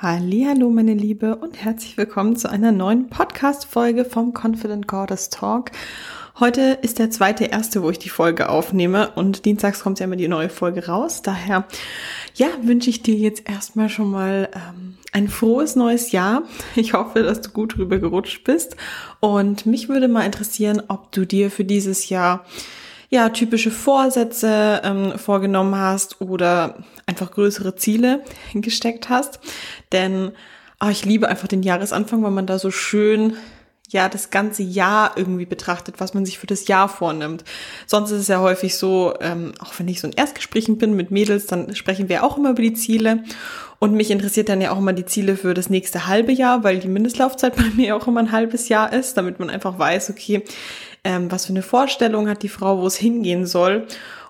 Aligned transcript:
Hallo, 0.00 0.70
meine 0.70 0.94
Liebe 0.94 1.34
und 1.34 1.60
herzlich 1.60 1.96
willkommen 1.96 2.36
zu 2.36 2.48
einer 2.48 2.70
neuen 2.70 3.08
Podcast-Folge 3.08 4.04
vom 4.04 4.32
Confident 4.32 4.86
Goddess 4.86 5.28
Talk. 5.28 5.72
Heute 6.38 6.78
ist 6.82 7.00
der 7.00 7.10
zweite 7.10 7.46
erste, 7.46 7.82
wo 7.82 7.90
ich 7.90 7.98
die 7.98 8.08
Folge 8.08 8.48
aufnehme 8.48 9.10
und 9.16 9.44
dienstags 9.44 9.80
kommt 9.80 9.98
ja 9.98 10.04
immer 10.04 10.14
die 10.14 10.28
neue 10.28 10.50
Folge 10.50 10.86
raus. 10.86 11.22
Daher, 11.22 11.66
ja, 12.36 12.46
wünsche 12.62 12.90
ich 12.90 13.02
dir 13.02 13.16
jetzt 13.16 13.50
erstmal 13.50 13.88
schon 13.88 14.12
mal 14.12 14.48
ähm, 14.54 14.98
ein 15.10 15.26
frohes 15.26 15.74
neues 15.74 16.12
Jahr. 16.12 16.44
Ich 16.76 16.92
hoffe, 16.92 17.24
dass 17.24 17.40
du 17.40 17.50
gut 17.50 17.76
rüber 17.76 17.98
gerutscht 17.98 18.44
bist 18.44 18.76
und 19.18 19.66
mich 19.66 19.88
würde 19.88 20.06
mal 20.06 20.24
interessieren, 20.24 20.80
ob 20.86 21.10
du 21.10 21.24
dir 21.24 21.50
für 21.50 21.64
dieses 21.64 22.08
Jahr 22.08 22.46
ja, 23.10 23.30
typische 23.30 23.70
Vorsätze 23.70 24.82
ähm, 24.84 25.18
vorgenommen 25.18 25.76
hast 25.76 26.20
oder 26.20 26.76
einfach 27.06 27.30
größere 27.30 27.74
Ziele 27.74 28.22
gesteckt 28.54 29.08
hast. 29.08 29.40
Denn 29.92 30.32
oh, 30.80 30.88
ich 30.88 31.04
liebe 31.04 31.28
einfach 31.28 31.48
den 31.48 31.62
Jahresanfang, 31.62 32.22
weil 32.22 32.30
man 32.30 32.46
da 32.46 32.58
so 32.58 32.70
schön 32.70 33.36
ja 33.88 34.08
das 34.08 34.30
ganze 34.30 34.62
Jahr 34.62 35.12
irgendwie 35.16 35.46
betrachtet, 35.46 35.96
was 35.98 36.14
man 36.14 36.24
sich 36.24 36.38
für 36.38 36.46
das 36.46 36.68
Jahr 36.68 36.88
vornimmt. 36.88 37.44
Sonst 37.86 38.10
ist 38.10 38.20
es 38.20 38.28
ja 38.28 38.40
häufig 38.40 38.76
so, 38.76 39.14
ähm, 39.20 39.52
auch 39.60 39.72
wenn 39.78 39.88
ich 39.88 40.00
so 40.00 40.06
in 40.06 40.12
Erstgesprächen 40.12 40.78
bin 40.78 40.94
mit 40.94 41.10
Mädels, 41.10 41.46
dann 41.46 41.74
sprechen 41.74 42.08
wir 42.08 42.24
auch 42.24 42.36
immer 42.36 42.50
über 42.50 42.62
die 42.62 42.74
Ziele. 42.74 43.24
Und 43.78 43.94
mich 43.94 44.10
interessiert 44.10 44.48
dann 44.48 44.60
ja 44.60 44.72
auch 44.72 44.78
immer 44.78 44.92
die 44.92 45.06
Ziele 45.06 45.36
für 45.36 45.54
das 45.54 45.70
nächste 45.70 46.06
halbe 46.06 46.32
Jahr, 46.32 46.64
weil 46.64 46.78
die 46.78 46.88
Mindestlaufzeit 46.88 47.56
bei 47.56 47.70
mir 47.76 47.96
auch 47.96 48.06
immer 48.06 48.20
ein 48.20 48.32
halbes 48.32 48.68
Jahr 48.68 48.92
ist, 48.92 49.16
damit 49.16 49.38
man 49.38 49.50
einfach 49.50 49.78
weiß, 49.78 50.10
okay, 50.10 50.44
ähm, 51.04 51.30
was 51.30 51.46
für 51.46 51.52
eine 51.52 51.62
Vorstellung 51.62 52.28
hat 52.28 52.42
die 52.42 52.48
Frau, 52.48 52.80
wo 52.80 52.86
es 52.86 52.96
hingehen 52.96 53.46
soll. 53.46 53.86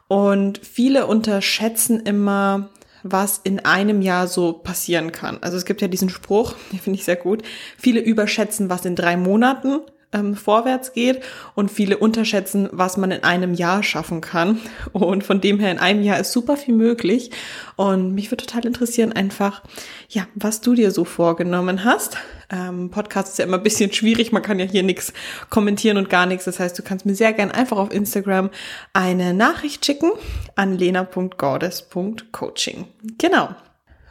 Und 0.07 0.61
viele 0.65 1.07
unterschätzen 1.07 2.01
immer, 2.01 2.71
was 3.03 3.41
in 3.43 3.61
einem 3.61 4.03
Jahr 4.03 4.27
so 4.27 4.53
passieren 4.53 5.13
kann. 5.13 5.39
Also 5.41 5.57
es 5.57 5.65
gibt 5.65 5.81
ja 5.81 5.89
diesen 5.89 6.11
Spruch, 6.11 6.55
den 6.73 6.81
finde 6.81 6.99
ich 6.99 7.05
sehr 7.05 7.17
gut. 7.17 7.43
Viele 7.77 8.01
überschätzen, 8.01 8.71
was 8.71 8.85
in 8.85 8.97
drei 8.97 9.17
Monaten 9.17 9.81
ähm, 10.13 10.37
vorwärts 10.37 10.93
geht 10.93 11.23
und 11.55 11.71
viele 11.71 11.99
unterschätzen, 11.99 12.69
was 12.73 12.97
man 12.97 13.11
in 13.11 13.25
einem 13.25 13.55
Jahr 13.55 13.83
schaffen 13.83 14.21
kann. 14.21 14.61
Und 14.93 15.25
von 15.25 15.41
dem 15.41 15.59
her 15.61 15.71
in 15.71 15.79
einem 15.79 16.03
Jahr 16.03 16.19
ist 16.19 16.33
super 16.33 16.57
viel 16.57 16.75
möglich. 16.75 17.31
Und 17.77 18.15
mich 18.15 18.31
würde 18.31 18.45
total 18.45 18.67
interessieren 18.67 19.13
einfach, 19.13 19.63
ja, 20.09 20.27
was 20.35 20.61
du 20.61 20.75
dir 20.75 20.91
so 20.91 21.05
vorgenommen 21.05 21.85
hast. 21.85 22.17
Ähm, 22.51 22.91
Podcast 22.91 23.29
ist 23.29 23.39
ja 23.39 23.45
immer 23.45 23.59
ein 23.59 23.63
bisschen 23.63 23.93
schwierig, 23.93 24.33
man 24.33 24.43
kann 24.43 24.59
ja 24.59 24.65
hier 24.65 24.83
nichts 24.83 25.13
kommentieren 25.51 25.99
und 25.99 26.09
gar 26.09 26.25
nichts. 26.25 26.47
Das 26.47 26.59
heißt, 26.59 26.79
du 26.79 26.83
kannst 26.83 27.05
mir 27.05 27.15
sehr 27.15 27.35
gern 27.35 27.51
einfach 27.51 27.77
auf 27.77 27.93
Instagram 27.93 28.49
eine 28.95 29.35
Nachricht 29.35 29.85
schicken 29.85 30.13
an 30.55 30.79
lena.gordes.coaching. 30.79 32.87
Genau. 33.19 33.51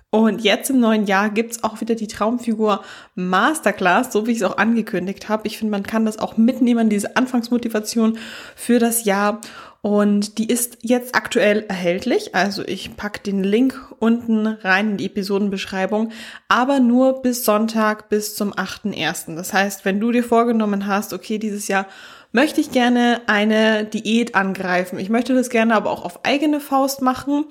Und 0.10 0.42
jetzt 0.42 0.70
im 0.70 0.80
neuen 0.80 1.06
Jahr 1.06 1.30
gibt's 1.30 1.66
auch 1.66 1.82
wieder 1.82 1.94
die 1.94 2.08
Traumfigur 2.08 2.82
Masterclass, 3.16 4.14
so 4.14 4.26
wie 4.26 4.32
ich 4.32 4.38
es 4.38 4.44
auch 4.44 4.58
angekündigt 4.58 5.28
habe. 5.28 5.46
Ich 5.48 5.58
finde, 5.58 5.72
man 5.72 5.84
kann 5.84 6.06
das 6.06 6.18
auch 6.18 6.38
mitnehmen, 6.38 6.90
diese 6.90 7.18
Anfangsmotivation 7.18 8.18
für 8.56 8.80
das 8.80 9.04
Jahr. 9.04 9.42
Und 9.82 10.38
die 10.38 10.48
ist 10.48 10.78
jetzt 10.82 11.14
aktuell 11.14 11.66
erhältlich. 11.68 12.34
Also 12.36 12.64
ich 12.66 12.96
pack 12.96 13.22
den 13.24 13.44
Link 13.44 13.80
unten 14.00 14.48
rein 14.48 14.92
in 14.92 14.98
die 14.98 15.06
Episodenbeschreibung, 15.08 16.12
aber 16.48 16.80
nur 16.80 17.22
bis 17.22 17.44
Sonntag, 17.44 18.08
bis 18.08 18.34
zum 18.36 18.54
8.1. 18.54 19.36
Das 19.36 19.52
heißt, 19.52 19.84
wenn 19.84 20.00
du 20.00 20.14
dir 20.14 20.24
vorgenommen 20.24 20.88
hast, 20.88 21.12
okay, 21.12 21.38
dieses 21.38 21.68
Jahr 21.68 21.86
möchte 22.32 22.62
ich 22.62 22.72
gerne 22.72 23.22
eine 23.28 23.84
Diät 23.84 24.36
angreifen. 24.36 25.00
Ich 25.00 25.10
möchte 25.10 25.34
das 25.34 25.50
gerne 25.50 25.76
aber 25.76 25.92
auch 25.92 26.06
auf 26.06 26.26
eigene 26.26 26.62
Faust 26.62 27.02
machen 27.02 27.46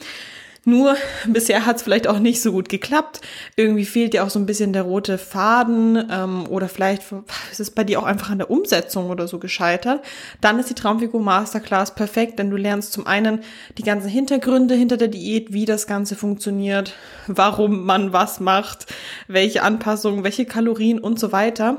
nur 0.66 0.96
bisher 1.26 1.64
hat 1.64 1.76
es 1.76 1.82
vielleicht 1.82 2.08
auch 2.08 2.18
nicht 2.18 2.42
so 2.42 2.52
gut 2.52 2.68
geklappt. 2.68 3.20
Irgendwie 3.54 3.84
fehlt 3.84 4.12
dir 4.12 4.24
auch 4.24 4.30
so 4.30 4.38
ein 4.38 4.46
bisschen 4.46 4.72
der 4.72 4.82
rote 4.82 5.16
Faden 5.16 6.08
ähm, 6.10 6.46
oder 6.48 6.68
vielleicht 6.68 7.04
ist 7.50 7.60
es 7.60 7.70
bei 7.70 7.84
dir 7.84 8.00
auch 8.00 8.04
einfach 8.04 8.30
an 8.30 8.38
der 8.38 8.50
Umsetzung 8.50 9.08
oder 9.08 9.28
so 9.28 9.38
gescheitert. 9.38 10.04
Dann 10.40 10.58
ist 10.58 10.68
die 10.68 10.74
Traumfigur 10.74 11.22
Masterclass 11.22 11.94
perfekt, 11.94 12.38
denn 12.38 12.50
du 12.50 12.56
lernst 12.56 12.92
zum 12.92 13.06
einen 13.06 13.40
die 13.78 13.84
ganzen 13.84 14.08
Hintergründe 14.08 14.74
hinter 14.74 14.96
der 14.96 15.08
Diät, 15.08 15.52
wie 15.52 15.64
das 15.64 15.86
Ganze 15.86 16.16
funktioniert, 16.16 16.94
warum 17.28 17.86
man 17.86 18.12
was 18.12 18.40
macht, 18.40 18.86
welche 19.28 19.62
Anpassungen, 19.62 20.24
welche 20.24 20.46
Kalorien 20.46 20.98
und 20.98 21.20
so 21.20 21.30
weiter. 21.32 21.78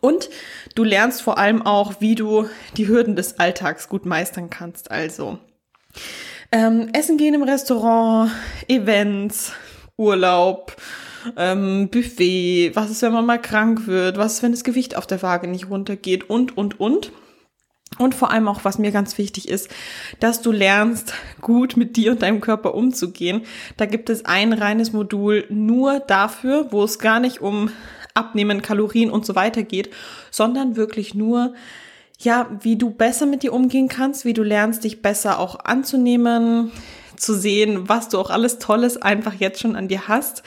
Und 0.00 0.30
du 0.74 0.84
lernst 0.84 1.22
vor 1.22 1.38
allem 1.38 1.62
auch, 1.62 2.00
wie 2.00 2.14
du 2.14 2.48
die 2.76 2.88
Hürden 2.88 3.16
des 3.16 3.38
Alltags 3.38 3.88
gut 3.88 4.06
meistern 4.06 4.50
kannst. 4.50 4.90
Also 4.90 5.38
ähm, 6.54 6.88
Essen 6.92 7.16
gehen 7.16 7.34
im 7.34 7.42
Restaurant, 7.42 8.30
Events, 8.68 9.52
Urlaub, 9.96 10.76
ähm, 11.36 11.88
Buffet, 11.90 12.70
was 12.74 12.90
ist, 12.90 13.02
wenn 13.02 13.12
man 13.12 13.26
mal 13.26 13.42
krank 13.42 13.88
wird, 13.88 14.18
was 14.18 14.34
ist, 14.34 14.42
wenn 14.44 14.52
das 14.52 14.62
Gewicht 14.62 14.96
auf 14.96 15.08
der 15.08 15.20
Waage 15.20 15.48
nicht 15.48 15.68
runtergeht 15.68 16.30
und, 16.30 16.56
und, 16.56 16.78
und. 16.78 17.10
Und 17.98 18.14
vor 18.14 18.30
allem 18.30 18.48
auch, 18.48 18.64
was 18.64 18.78
mir 18.78 18.92
ganz 18.92 19.18
wichtig 19.18 19.48
ist, 19.48 19.68
dass 20.20 20.42
du 20.42 20.52
lernst, 20.52 21.14
gut 21.40 21.76
mit 21.76 21.96
dir 21.96 22.12
und 22.12 22.22
deinem 22.22 22.40
Körper 22.40 22.74
umzugehen. 22.74 23.42
Da 23.76 23.86
gibt 23.86 24.08
es 24.08 24.24
ein 24.24 24.52
reines 24.52 24.92
Modul 24.92 25.44
nur 25.48 26.00
dafür, 26.00 26.68
wo 26.70 26.84
es 26.84 26.98
gar 26.98 27.20
nicht 27.20 27.40
um 27.40 27.70
Abnehmen, 28.14 28.62
Kalorien 28.62 29.10
und 29.10 29.26
so 29.26 29.34
weiter 29.34 29.64
geht, 29.64 29.90
sondern 30.30 30.76
wirklich 30.76 31.14
nur 31.14 31.54
ja, 32.24 32.48
wie 32.60 32.76
du 32.76 32.90
besser 32.90 33.26
mit 33.26 33.42
dir 33.42 33.52
umgehen 33.52 33.88
kannst, 33.88 34.24
wie 34.24 34.32
du 34.32 34.42
lernst, 34.42 34.84
dich 34.84 35.02
besser 35.02 35.38
auch 35.38 35.60
anzunehmen, 35.64 36.72
zu 37.16 37.34
sehen, 37.34 37.88
was 37.88 38.08
du 38.08 38.18
auch 38.18 38.30
alles 38.30 38.58
Tolles 38.58 39.00
einfach 39.00 39.34
jetzt 39.34 39.60
schon 39.60 39.76
an 39.76 39.88
dir 39.88 40.08
hast. 40.08 40.42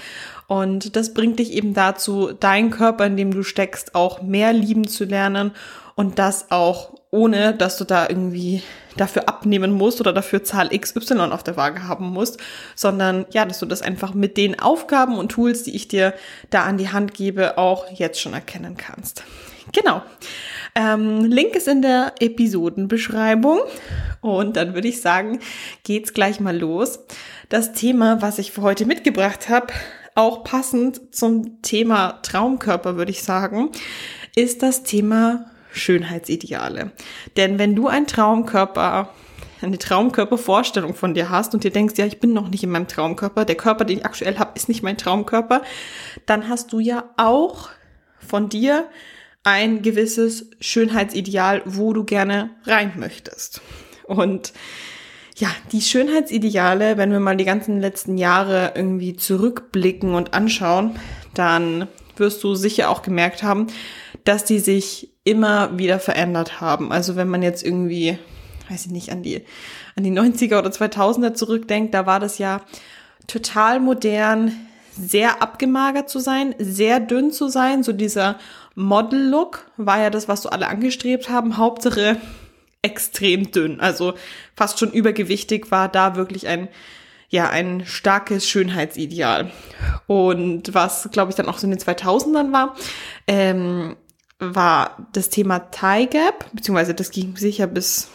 Und 0.48 0.96
das 0.96 1.14
bringt 1.14 1.40
dich 1.40 1.52
eben 1.54 1.74
dazu, 1.74 2.32
deinen 2.32 2.72
Körper, 2.72 3.06
in 3.06 3.18
dem 3.18 3.32
du 3.32 3.44
steckst, 3.44 3.96
auch 3.96 4.22
mehr 4.22 4.54
lieben 4.54 4.88
zu 4.88 5.06
lernen 5.06 5.52
und 5.96 6.20
das 6.20 6.52
auch 6.52 6.94
ohne, 7.10 7.54
dass 7.54 7.78
du 7.78 7.86
da 7.86 8.08
irgendwie 8.08 8.62
dafür 8.98 9.30
abnehmen 9.30 9.72
musst 9.72 10.02
oder 10.02 10.12
dafür 10.12 10.44
Zahl 10.44 10.70
XY 10.70 11.20
auf 11.32 11.44
der 11.44 11.56
Waage 11.58 11.88
haben 11.88 12.09
musst, 12.09 12.40
sondern 12.76 13.26
ja, 13.32 13.46
dass 13.46 13.59
du 13.59 13.66
das 13.66 13.82
einfach 13.82 14.14
mit 14.14 14.38
den 14.38 14.59
Aufgaben 14.59 15.18
und 15.18 15.30
Tools, 15.30 15.64
die 15.64 15.76
ich 15.76 15.88
dir 15.88 16.14
da 16.50 16.64
an 16.64 16.78
die 16.78 16.90
Hand 16.90 17.14
gebe, 17.14 17.58
auch 17.58 17.90
jetzt 17.92 18.20
schon 18.20 18.34
erkennen 18.34 18.76
kannst. 18.78 19.24
Genau. 19.73 20.01
Ähm, 20.75 21.25
Link 21.25 21.55
ist 21.55 21.67
in 21.67 21.81
der 21.81 22.13
Episodenbeschreibung. 22.19 23.59
Und 24.22 24.55
dann 24.57 24.73
würde 24.73 24.88
ich 24.88 25.01
sagen, 25.01 25.39
geht's 25.83 26.13
gleich 26.13 26.39
mal 26.39 26.57
los. 26.57 27.00
Das 27.50 27.73
Thema, 27.73 28.22
was 28.22 28.39
ich 28.39 28.51
für 28.51 28.61
heute 28.61 28.85
mitgebracht 28.85 29.50
habe, 29.50 29.67
auch 30.16 30.44
passend 30.44 31.16
zum 31.16 31.61
Thema 31.61 32.19
Traumkörper, 32.23 32.97
würde 32.97 33.11
ich 33.11 33.23
sagen, 33.23 33.69
ist 34.35 34.63
das 34.63 34.83
Thema 34.83 35.45
Schönheitsideale. 35.72 36.91
Denn 37.38 37.59
wenn 37.59 37.75
du 37.75 37.88
ein 37.88 38.07
Traumkörper 38.07 39.09
eine 39.61 39.78
Traumkörpervorstellung 39.78 40.94
von 40.94 41.13
dir 41.13 41.29
hast 41.29 41.53
und 41.53 41.63
dir 41.63 41.72
denkst, 41.72 41.95
ja, 41.97 42.05
ich 42.05 42.19
bin 42.19 42.34
noch 42.34 42.49
nicht 42.49 42.63
in 42.63 42.69
meinem 42.69 42.88
Traumkörper, 42.88 43.45
der 43.45 43.55
Körper, 43.55 43.85
den 43.85 43.99
ich 43.99 44.05
aktuell 44.05 44.38
habe, 44.38 44.51
ist 44.55 44.69
nicht 44.69 44.84
mein 44.84 44.97
Traumkörper, 44.97 45.61
dann 46.25 46.47
hast 46.47 46.73
du 46.73 46.79
ja 46.79 47.05
auch 47.17 47.69
von 48.19 48.49
dir 48.49 48.88
ein 49.47 49.81
gewisses 49.81 50.50
Schönheitsideal, 50.59 51.62
wo 51.63 51.94
du 51.94 52.03
gerne 52.03 52.50
rein 52.66 52.91
möchtest. 52.97 53.62
Und 54.03 54.52
ja, 55.38 55.47
die 55.72 55.80
Schönheitsideale, 55.80 56.97
wenn 56.97 57.13
wir 57.13 57.22
mal 57.22 57.38
die 57.38 57.46
ganzen 57.46 57.80
letzten 57.80 58.18
Jahre 58.18 58.74
irgendwie 58.75 59.16
zurückblicken 59.16 60.16
und 60.16 60.34
anschauen, 60.34 60.97
dann 61.34 61.88
wirst 62.18 62.44
du 62.44 62.56
sicher 62.56 62.90
auch 62.90 63.03
gemerkt 63.03 63.41
haben, 63.41 63.68
dass 64.25 64.44
die 64.44 64.59
sich 64.59 65.13
immer 65.24 65.78
wieder 65.78 66.02
verändert 66.02 66.59
haben. 66.59 66.91
Also 66.91 67.16
wenn 67.16 67.29
man 67.29 67.41
jetzt 67.41 67.64
irgendwie, 67.64 68.18
weiß 68.69 68.88
ich 68.88 68.91
nicht, 68.91 69.14
an 69.14 69.24
die, 69.24 69.46
an 69.96 70.03
die 70.03 70.12
90er 70.12 70.59
oder 70.59 70.72
2000er 70.72 71.35
zurückdenkt, 71.35 71.94
da 71.94 72.06
war 72.06 72.19
das 72.19 72.38
ja 72.38 72.64
total 73.28 73.79
modern, 73.79 74.52
sehr 74.91 75.41
abgemagert 75.41 76.09
zu 76.09 76.19
sein, 76.19 76.53
sehr 76.58 76.99
dünn 76.99 77.32
zu 77.32 77.47
sein, 77.47 77.84
so 77.84 77.94
dieser 77.94 78.38
Model-Look 78.78 79.66
war 79.78 80.00
ja 80.00 80.12
das, 80.12 80.28
was 80.28 80.44
so 80.44 80.50
alle 80.50 80.68
angestrebt 80.68 81.29
haben. 81.29 81.58
Hauptsache 81.58 82.22
extrem 82.84 83.52
dünn, 83.52 83.79
also 83.79 84.14
fast 84.56 84.79
schon 84.79 84.91
übergewichtig 84.91 85.72
war 85.72 85.90
da 85.90 86.16
wirklich 86.16 86.47
ein 86.47 86.70
ja, 87.29 87.50
ein 87.50 87.85
starkes 87.85 88.47
Schönheitsideal. 88.47 89.52
Und 90.06 90.74
was, 90.74 91.09
glaube 91.12 91.32
ich, 91.32 91.35
dann 91.35 91.50
auch 91.50 91.58
so 91.58 91.68
in 91.68 91.72
den 91.72 91.79
2000ern 91.79 92.53
war, 92.53 92.78
ähm, 93.28 93.97
war 94.40 95.09
das 95.12 95.30
Thema 95.30 95.59
Thigh 95.59 96.09
Gap, 96.09 96.46
beziehungsweise 96.53 96.94
das 96.94 97.12
ging 97.12 97.35
sicher 97.35 97.68
bis 97.68 98.09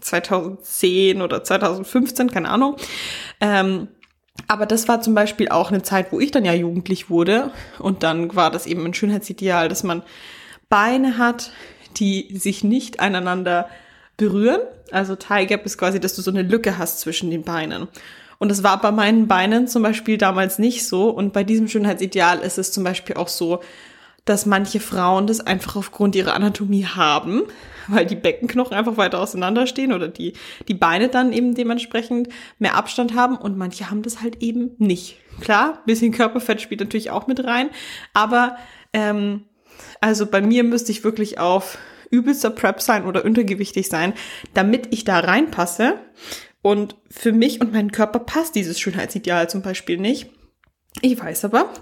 2010 0.00 1.22
oder 1.22 1.42
2015, 1.42 2.30
keine 2.30 2.50
Ahnung. 2.50 2.76
Ähm, 3.40 3.88
aber 4.48 4.66
das 4.66 4.88
war 4.88 5.00
zum 5.00 5.14
Beispiel 5.14 5.48
auch 5.48 5.70
eine 5.70 5.82
Zeit, 5.82 6.12
wo 6.12 6.20
ich 6.20 6.30
dann 6.30 6.44
ja 6.44 6.52
jugendlich 6.52 7.10
wurde. 7.10 7.50
Und 7.78 8.02
dann 8.02 8.34
war 8.36 8.50
das 8.50 8.66
eben 8.66 8.84
ein 8.84 8.94
Schönheitsideal, 8.94 9.68
dass 9.68 9.82
man 9.82 10.02
Beine 10.68 11.18
hat, 11.18 11.50
die 11.96 12.36
sich 12.36 12.62
nicht 12.64 13.00
aneinander 13.00 13.68
berühren. 14.16 14.60
Also 14.90 15.16
Thigh 15.16 15.48
Gap 15.48 15.66
ist 15.66 15.78
quasi, 15.78 16.00
dass 16.00 16.14
du 16.14 16.22
so 16.22 16.30
eine 16.30 16.42
Lücke 16.42 16.78
hast 16.78 17.00
zwischen 17.00 17.30
den 17.30 17.42
Beinen. 17.42 17.88
Und 18.38 18.52
es 18.52 18.62
war 18.62 18.80
bei 18.80 18.92
meinen 18.92 19.28
Beinen 19.28 19.66
zum 19.66 19.82
Beispiel 19.82 20.18
damals 20.18 20.58
nicht 20.58 20.86
so. 20.86 21.08
Und 21.08 21.32
bei 21.32 21.42
diesem 21.42 21.68
Schönheitsideal 21.68 22.40
ist 22.40 22.58
es 22.58 22.72
zum 22.72 22.84
Beispiel 22.84 23.16
auch 23.16 23.28
so, 23.28 23.60
dass 24.26 24.44
manche 24.44 24.80
Frauen 24.80 25.26
das 25.26 25.40
einfach 25.40 25.76
aufgrund 25.76 26.14
ihrer 26.14 26.34
Anatomie 26.34 26.84
haben, 26.84 27.44
weil 27.88 28.04
die 28.04 28.16
Beckenknochen 28.16 28.76
einfach 28.76 28.98
weiter 28.98 29.20
auseinanderstehen 29.20 29.92
oder 29.92 30.08
die, 30.08 30.34
die 30.68 30.74
Beine 30.74 31.08
dann 31.08 31.32
eben 31.32 31.54
dementsprechend 31.54 32.28
mehr 32.58 32.74
Abstand 32.74 33.14
haben 33.14 33.36
und 33.36 33.56
manche 33.56 33.88
haben 33.88 34.02
das 34.02 34.20
halt 34.20 34.42
eben 34.42 34.72
nicht. 34.78 35.16
Klar, 35.40 35.82
bisschen 35.86 36.12
Körperfett 36.12 36.60
spielt 36.60 36.80
natürlich 36.80 37.10
auch 37.10 37.26
mit 37.26 37.42
rein, 37.44 37.70
aber 38.12 38.58
ähm, 38.92 39.44
also 40.00 40.26
bei 40.26 40.40
mir 40.40 40.64
müsste 40.64 40.92
ich 40.92 41.04
wirklich 41.04 41.38
auf 41.38 41.78
übelster 42.10 42.50
Prep 42.50 42.80
sein 42.80 43.04
oder 43.04 43.24
untergewichtig 43.24 43.88
sein, 43.88 44.12
damit 44.54 44.92
ich 44.92 45.04
da 45.04 45.20
reinpasse. 45.20 45.94
Und 46.62 46.96
für 47.10 47.32
mich 47.32 47.60
und 47.60 47.72
meinen 47.72 47.92
Körper 47.92 48.18
passt 48.18 48.56
dieses 48.56 48.80
Schönheitsideal 48.80 49.48
zum 49.48 49.62
Beispiel 49.62 49.98
nicht. 49.98 50.30
Ich 51.02 51.20
weiß 51.20 51.44
aber, 51.44 51.72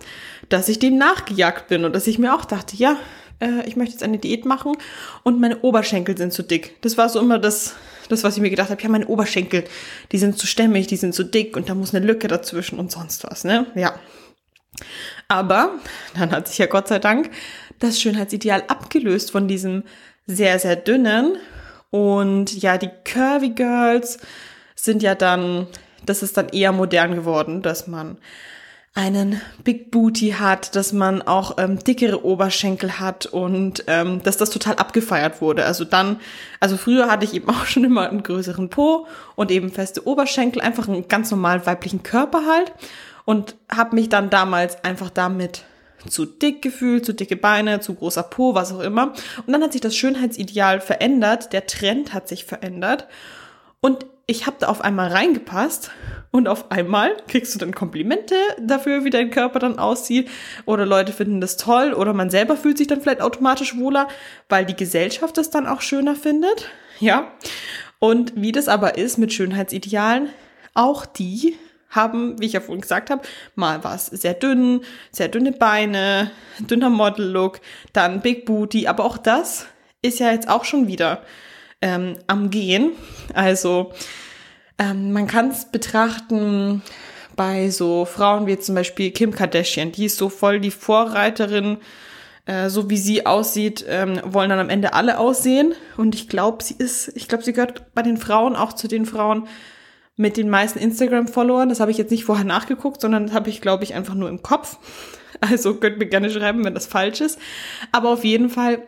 dass 0.49 0.69
ich 0.69 0.79
dem 0.79 0.97
nachgejagt 0.97 1.69
bin 1.69 1.85
und 1.85 1.95
dass 1.95 2.07
ich 2.07 2.19
mir 2.19 2.35
auch 2.35 2.45
dachte, 2.45 2.77
ja, 2.77 2.97
äh, 3.41 3.67
ich 3.67 3.77
möchte 3.77 3.93
jetzt 3.93 4.03
eine 4.03 4.19
Diät 4.19 4.45
machen 4.45 4.77
und 5.23 5.41
meine 5.41 5.61
Oberschenkel 5.61 6.17
sind 6.17 6.33
zu 6.33 6.43
dick. 6.43 6.81
Das 6.83 6.97
war 6.99 7.09
so 7.09 7.21
immer 7.21 7.39
das, 7.39 7.75
das 8.09 8.25
was 8.25 8.37
ich 8.37 8.43
mir 8.43 8.51
gedacht 8.51 8.71
habe. 8.71 8.83
Ja, 8.83 8.89
meine 8.89 9.07
Oberschenkel, 9.07 9.65
die 10.13 10.19
sind 10.19 10.39
zu 10.39 10.47
stämmig, 10.47 10.87
die 10.87 10.97
sind 10.97 11.15
zu 11.15 11.25
dick 11.25 11.57
und 11.57 11.69
da 11.69 11.75
muss 11.75 11.95
eine 11.95 12.05
Lücke 12.05 12.29
dazwischen 12.29 12.79
und 12.79 12.91
sonst 12.91 13.25
was, 13.25 13.45
ne? 13.45 13.67
Ja. 13.75 13.95
Aber 15.29 15.71
dann 16.19 16.31
hat 16.33 16.49
sich 16.49 16.59
ja 16.59 16.67
Gott 16.67 16.89
sei 16.89 16.99
Dank 16.99 17.31
das 17.79 18.01
Schönheitsideal 18.01 18.65
abgelöst 18.69 19.31
von 19.31 19.49
diesem 19.49 19.85
sehr, 20.27 20.59
sehr 20.59 20.77
dünnen. 20.77 21.37
Und 21.91 22.61
ja, 22.61 22.77
die 22.77 22.91
Curvy 23.05 23.51
Girls 23.51 24.19
sind 24.75 25.03
ja 25.03 25.15
dann, 25.15 25.69
das 26.05 26.23
ist 26.23 26.37
dann 26.37 26.49
eher 26.49 26.73
modern 26.73 27.15
geworden, 27.15 27.63
dass 27.63 27.87
man 27.87 28.19
einen 28.95 29.41
Big 29.65 29.91
Booty 29.91 30.37
hat, 30.39 30.77
dass 30.77 30.93
man 30.93 31.21
auch 31.21 31.59
ähm, 31.59 31.83
dickere 31.83 32.25
Oberschenkel 32.25 33.01
hat 33.01 33.27
und 33.27 33.85
ähm, 33.89 34.23
dass 34.23 34.37
das 34.37 34.51
total 34.51 34.77
abgefeiert 34.77 35.41
wurde. 35.41 35.65
Also 35.65 35.85
dann, 35.85 36.21
also 36.61 36.77
früher 36.77 37.11
hatte 37.11 37.25
ich 37.25 37.35
eben 37.35 37.49
auch 37.51 37.67
schon 37.67 37.83
immer 37.83 38.09
einen 38.09 38.23
größeren 38.23 38.71
Po 38.71 39.07
und 39.35 39.51
eben 39.51 39.73
feste 39.73 40.07
Oberschenkel, 40.07 40.63
einfach 40.63 40.87
einen 40.87 41.09
ganz 41.09 41.33
normalen 41.33 41.67
weiblichen 41.67 42.05
Körper 42.05 42.47
halt 42.47 42.73
und 43.25 43.57
habe 43.69 43.97
mich 43.97 44.09
dann 44.09 44.31
damals 44.31 44.85
einfach 44.85 45.11
damit 45.11 45.65
zu 46.09 46.25
dick 46.25 46.63
gefühlt, 46.63 47.05
zu 47.05 47.15
dicke 47.15 47.37
Beine, 47.37 47.81
zu 47.81 47.95
großer 47.95 48.23
Po, 48.23 48.55
was 48.55 48.73
auch 48.73 48.81
immer. 48.81 49.15
Und 49.47 49.53
dann 49.53 49.63
hat 49.63 49.73
sich 49.73 49.81
das 49.81 49.97
Schönheitsideal 49.97 50.81
verändert, 50.81 51.53
der 51.53 51.67
Trend 51.67 52.13
hat 52.13 52.29
sich 52.29 52.45
verändert 52.45 53.09
und 53.81 54.07
ich 54.27 54.47
habe 54.47 54.57
da 54.61 54.69
auf 54.69 54.81
einmal 54.83 55.09
reingepasst 55.09 55.91
und 56.35 56.49
auf 56.49 56.73
einmal 56.73 57.17
kriegst 57.29 57.55
du 57.55 57.61
dann 57.61 57.73
Komplimente 57.73 58.35
dafür, 58.61 59.05
wie 59.05 59.11
dein 59.11 59.31
Körper 59.31 59.61
dann 59.61 59.79
aussieht 59.79 60.29
oder 60.67 60.85
Leute 60.85 61.13
finden 61.13 61.41
das 61.41 61.57
toll 61.57 61.93
oder 61.93 62.13
man 62.13 62.29
selber 62.29 62.57
fühlt 62.57 62.77
sich 62.77 62.89
dann 62.89 63.01
vielleicht 63.01 63.21
automatisch 63.21 63.77
wohler, 63.77 64.09
weil 64.49 64.67
die 64.67 64.75
Gesellschaft 64.75 65.39
es 65.39 65.51
dann 65.51 65.69
auch 65.69 65.81
schöner 65.81 66.17
findet. 66.17 66.71
Ja. 66.99 67.31
Und 68.01 68.33
wie 68.35 68.51
das 68.51 68.67
aber 68.67 68.99
ist 68.99 69.17
mit 69.17 69.33
Schönheitsidealen, 69.33 70.29
auch 70.75 71.07
die 71.07 71.57
haben, 71.91 72.41
wie 72.41 72.47
ich 72.47 72.55
ja 72.55 72.61
vorhin 72.61 72.81
gesagt 72.83 73.11
habe, 73.11 73.23
mal 73.55 73.85
was 73.85 74.07
sehr 74.07 74.35
dünn, 74.35 74.81
sehr 75.13 75.29
dünne 75.29 75.53
Beine, 75.53 76.33
dünner 76.59 76.91
Model-Look, 76.91 77.61
dann 77.93 78.23
Big 78.23 78.45
Booty, 78.45 78.89
aber 78.89 79.05
auch 79.05 79.19
das 79.19 79.69
ist 80.03 80.19
ja 80.19 80.33
jetzt 80.33 80.49
auch 80.49 80.65
schon 80.65 80.89
wieder 80.89 81.23
ähm, 81.81 82.17
am 82.27 82.51
Gehen. 82.51 82.91
Also 83.35 83.93
ähm, 84.79 85.13
man 85.13 85.27
kann 85.27 85.51
es 85.51 85.67
betrachten 85.67 86.83
bei 87.37 87.71
so 87.71 88.05
Frauen 88.05 88.47
wie 88.47 88.59
zum 88.59 88.75
Beispiel 88.75 89.11
Kim 89.11 89.33
Kardashian, 89.33 89.93
die 89.93 90.07
ist 90.07 90.19
so 90.19 90.29
voll 90.29 90.61
die 90.61 90.71
Vorreiterin, 90.71 91.79
äh, 92.47 92.69
so 92.69 92.91
wie 92.91 92.97
sie 92.97 93.27
aussieht, 93.27 93.85
ähm, 93.89 94.21
wollen 94.25 94.51
dann 94.51 94.59
am 94.61 94.71
Ende 94.71 94.93
alle 94.93 95.19
aussehen. 95.19 95.75
Und 95.97 96.15
ich 96.15 96.29
glaube, 96.29 96.63
sie 96.63 96.75
ist, 96.77 97.13
ich 97.17 97.29
glaube, 97.29 97.45
sie 97.45 97.53
gehört 97.53 97.95
bei 97.95 98.03
den 98.03 98.17
Frauen 98.17 98.57
auch 98.57 98.73
zu 98.73 98.89
den 98.89 99.07
Frauen, 99.07 99.49
mit 100.17 100.37
den 100.37 100.49
meisten 100.49 100.79
Instagram-Followern. 100.79 101.69
Das 101.69 101.81
habe 101.81 101.91
ich 101.91 101.99
jetzt 101.99 102.11
nicht 102.11 102.25
vorher 102.25 102.45
nachgeguckt, 102.45 103.01
sondern 103.01 103.27
das 103.27 103.35
habe 103.35 103.51
ich, 103.51 103.61
glaube 103.61 103.85
ich, 103.85 103.95
einfach 103.95 104.15
nur 104.15 104.29
im 104.29 104.43
Kopf. 104.43 104.79
Also 105.41 105.75
könnt 105.75 105.99
mir 105.99 106.07
gerne 106.07 106.31
schreiben, 106.31 106.65
wenn 106.65 106.75
das 106.75 106.87
falsch 106.87 107.21
ist. 107.21 107.41
Aber 107.91 108.11
auf 108.11 108.25
jeden 108.25 108.49
Fall 108.49 108.87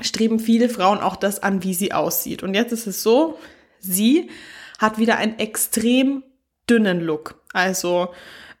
streben 0.00 0.38
viele 0.38 0.68
Frauen 0.68 0.98
auch 0.98 1.16
das 1.16 1.42
an, 1.42 1.64
wie 1.64 1.74
sie 1.74 1.92
aussieht. 1.92 2.44
Und 2.44 2.54
jetzt 2.54 2.72
ist 2.72 2.86
es 2.86 3.02
so, 3.02 3.38
sie 3.80 4.30
hat 4.78 4.98
wieder 4.98 5.16
einen 5.16 5.38
extrem 5.38 6.22
dünnen 6.68 7.00
Look. 7.00 7.42
Also 7.52 8.08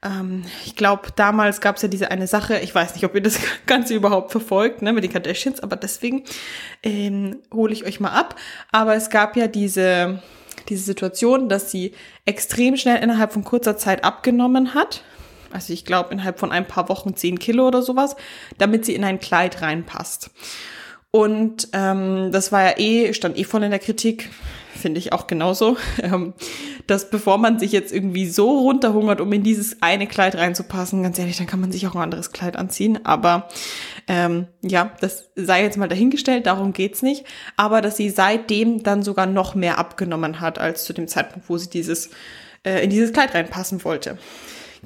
ähm, 0.02 0.44
ich 0.64 0.76
glaube, 0.76 1.08
damals 1.16 1.60
gab 1.60 1.76
es 1.76 1.82
ja 1.82 1.88
diese 1.88 2.10
eine 2.10 2.26
Sache, 2.26 2.58
ich 2.58 2.74
weiß 2.74 2.94
nicht, 2.94 3.04
ob 3.04 3.14
ihr 3.14 3.22
das 3.22 3.38
Ganze 3.66 3.94
überhaupt 3.94 4.30
verfolgt, 4.30 4.82
ne, 4.82 4.92
mit 4.92 5.04
den 5.04 5.12
Kardashians, 5.12 5.60
aber 5.60 5.76
deswegen 5.76 6.24
ähm, 6.82 7.38
hole 7.52 7.72
ich 7.72 7.84
euch 7.84 8.00
mal 8.00 8.12
ab. 8.12 8.36
Aber 8.70 8.94
es 8.94 9.10
gab 9.10 9.36
ja 9.36 9.46
diese 9.46 10.22
diese 10.68 10.84
Situation, 10.84 11.48
dass 11.48 11.70
sie 11.70 11.92
extrem 12.24 12.76
schnell 12.76 13.02
innerhalb 13.02 13.32
von 13.32 13.44
kurzer 13.44 13.76
Zeit 13.76 14.04
abgenommen 14.04 14.74
hat. 14.74 15.02
Also 15.52 15.72
ich 15.72 15.84
glaube 15.84 16.12
innerhalb 16.12 16.38
von 16.38 16.52
ein 16.52 16.66
paar 16.66 16.88
Wochen 16.88 17.14
zehn 17.14 17.38
Kilo 17.38 17.66
oder 17.66 17.82
sowas, 17.82 18.16
damit 18.58 18.84
sie 18.84 18.94
in 18.94 19.04
ein 19.04 19.20
Kleid 19.20 19.62
reinpasst. 19.62 20.30
Und 21.14 21.68
ähm, 21.72 22.32
das 22.32 22.50
war 22.50 22.64
ja 22.64 22.74
eh, 22.76 23.14
stand 23.14 23.38
eh 23.38 23.44
voll 23.44 23.62
in 23.62 23.70
der 23.70 23.78
Kritik, 23.78 24.30
finde 24.72 24.98
ich 24.98 25.12
auch 25.12 25.28
genauso, 25.28 25.76
ähm, 26.02 26.34
dass 26.88 27.08
bevor 27.08 27.38
man 27.38 27.60
sich 27.60 27.70
jetzt 27.70 27.92
irgendwie 27.92 28.26
so 28.26 28.58
runterhungert, 28.58 29.20
um 29.20 29.32
in 29.32 29.44
dieses 29.44 29.80
eine 29.80 30.08
Kleid 30.08 30.34
reinzupassen, 30.34 31.04
ganz 31.04 31.16
ehrlich, 31.16 31.36
dann 31.36 31.46
kann 31.46 31.60
man 31.60 31.70
sich 31.70 31.86
auch 31.86 31.94
ein 31.94 32.02
anderes 32.02 32.32
Kleid 32.32 32.56
anziehen. 32.56 32.98
Aber 33.06 33.48
ähm, 34.08 34.48
ja, 34.60 34.90
das 35.00 35.30
sei 35.36 35.62
jetzt 35.62 35.78
mal 35.78 35.86
dahingestellt, 35.86 36.46
darum 36.46 36.72
geht's 36.72 37.00
nicht. 37.00 37.24
Aber 37.56 37.80
dass 37.80 37.96
sie 37.96 38.10
seitdem 38.10 38.82
dann 38.82 39.04
sogar 39.04 39.26
noch 39.26 39.54
mehr 39.54 39.78
abgenommen 39.78 40.40
hat, 40.40 40.58
als 40.58 40.82
zu 40.82 40.92
dem 40.94 41.06
Zeitpunkt, 41.06 41.48
wo 41.48 41.58
sie 41.58 41.70
dieses 41.70 42.10
äh, 42.64 42.82
in 42.82 42.90
dieses 42.90 43.12
Kleid 43.12 43.34
reinpassen 43.34 43.84
wollte. 43.84 44.18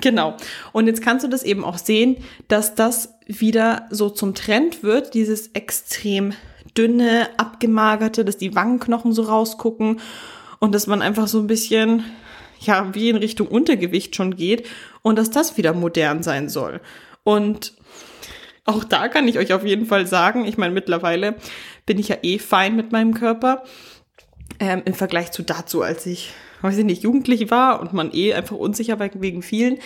Genau. 0.01 0.37
Und 0.73 0.87
jetzt 0.87 1.03
kannst 1.03 1.25
du 1.25 1.29
das 1.29 1.43
eben 1.43 1.65
auch 1.65 1.79
sehen, 1.79 2.17
dass 2.49 2.75
das 2.75 3.15
wieder 3.27 3.87
so 3.91 4.11
zum 4.11 4.35
Trend 4.35 4.83
wird, 4.83 5.15
dieses 5.15 5.49
extrem 5.49 6.33
dünne, 6.77 7.29
abgemagerte, 7.37 8.25
dass 8.25 8.37
die 8.37 8.55
Wangenknochen 8.55 9.13
so 9.13 9.23
rausgucken 9.23 10.01
und 10.61 10.75
dass 10.75 10.87
man 10.87 11.03
einfach 11.03 11.29
so 11.29 11.41
ein 11.41 11.47
bisschen, 11.47 12.05
ja, 12.61 12.95
wie 12.95 13.09
in 13.09 13.17
Richtung 13.17 13.49
Untergewicht 13.49 14.15
schon 14.15 14.37
geht 14.37 14.67
und 15.03 15.19
dass 15.19 15.31
das 15.31 15.57
wieder 15.57 15.73
modern 15.73 16.23
sein 16.23 16.49
soll. 16.49 16.81
Und 17.25 17.75
auch 18.65 18.85
da 18.85 19.09
kann 19.09 19.27
ich 19.29 19.39
euch 19.39 19.53
auf 19.53 19.65
jeden 19.65 19.87
Fall 19.87 20.07
sagen, 20.07 20.45
ich 20.45 20.59
meine, 20.59 20.75
mittlerweile 20.75 21.37
bin 21.87 21.99
ich 21.99 22.09
ja 22.09 22.17
eh 22.23 22.39
fein 22.39 22.77
mit 22.77 22.93
meinem 22.93 23.15
Körper. 23.15 23.65
Ähm, 24.61 24.83
Im 24.85 24.95
Vergleich 24.95 25.31
zu 25.31 25.43
dazu, 25.43 25.83
als 25.83 26.07
ich 26.07 26.33
weiß 26.63 26.79
ich 26.79 26.85
nicht, 26.85 27.03
jugendlich 27.03 27.51
war 27.51 27.81
und 27.81 27.93
man 27.93 28.13
eh 28.13 28.35
einfach 28.35 28.57
unsicher 28.57 28.99
war 28.99 29.09
wegen 29.15 29.43
vielen, 29.43 29.79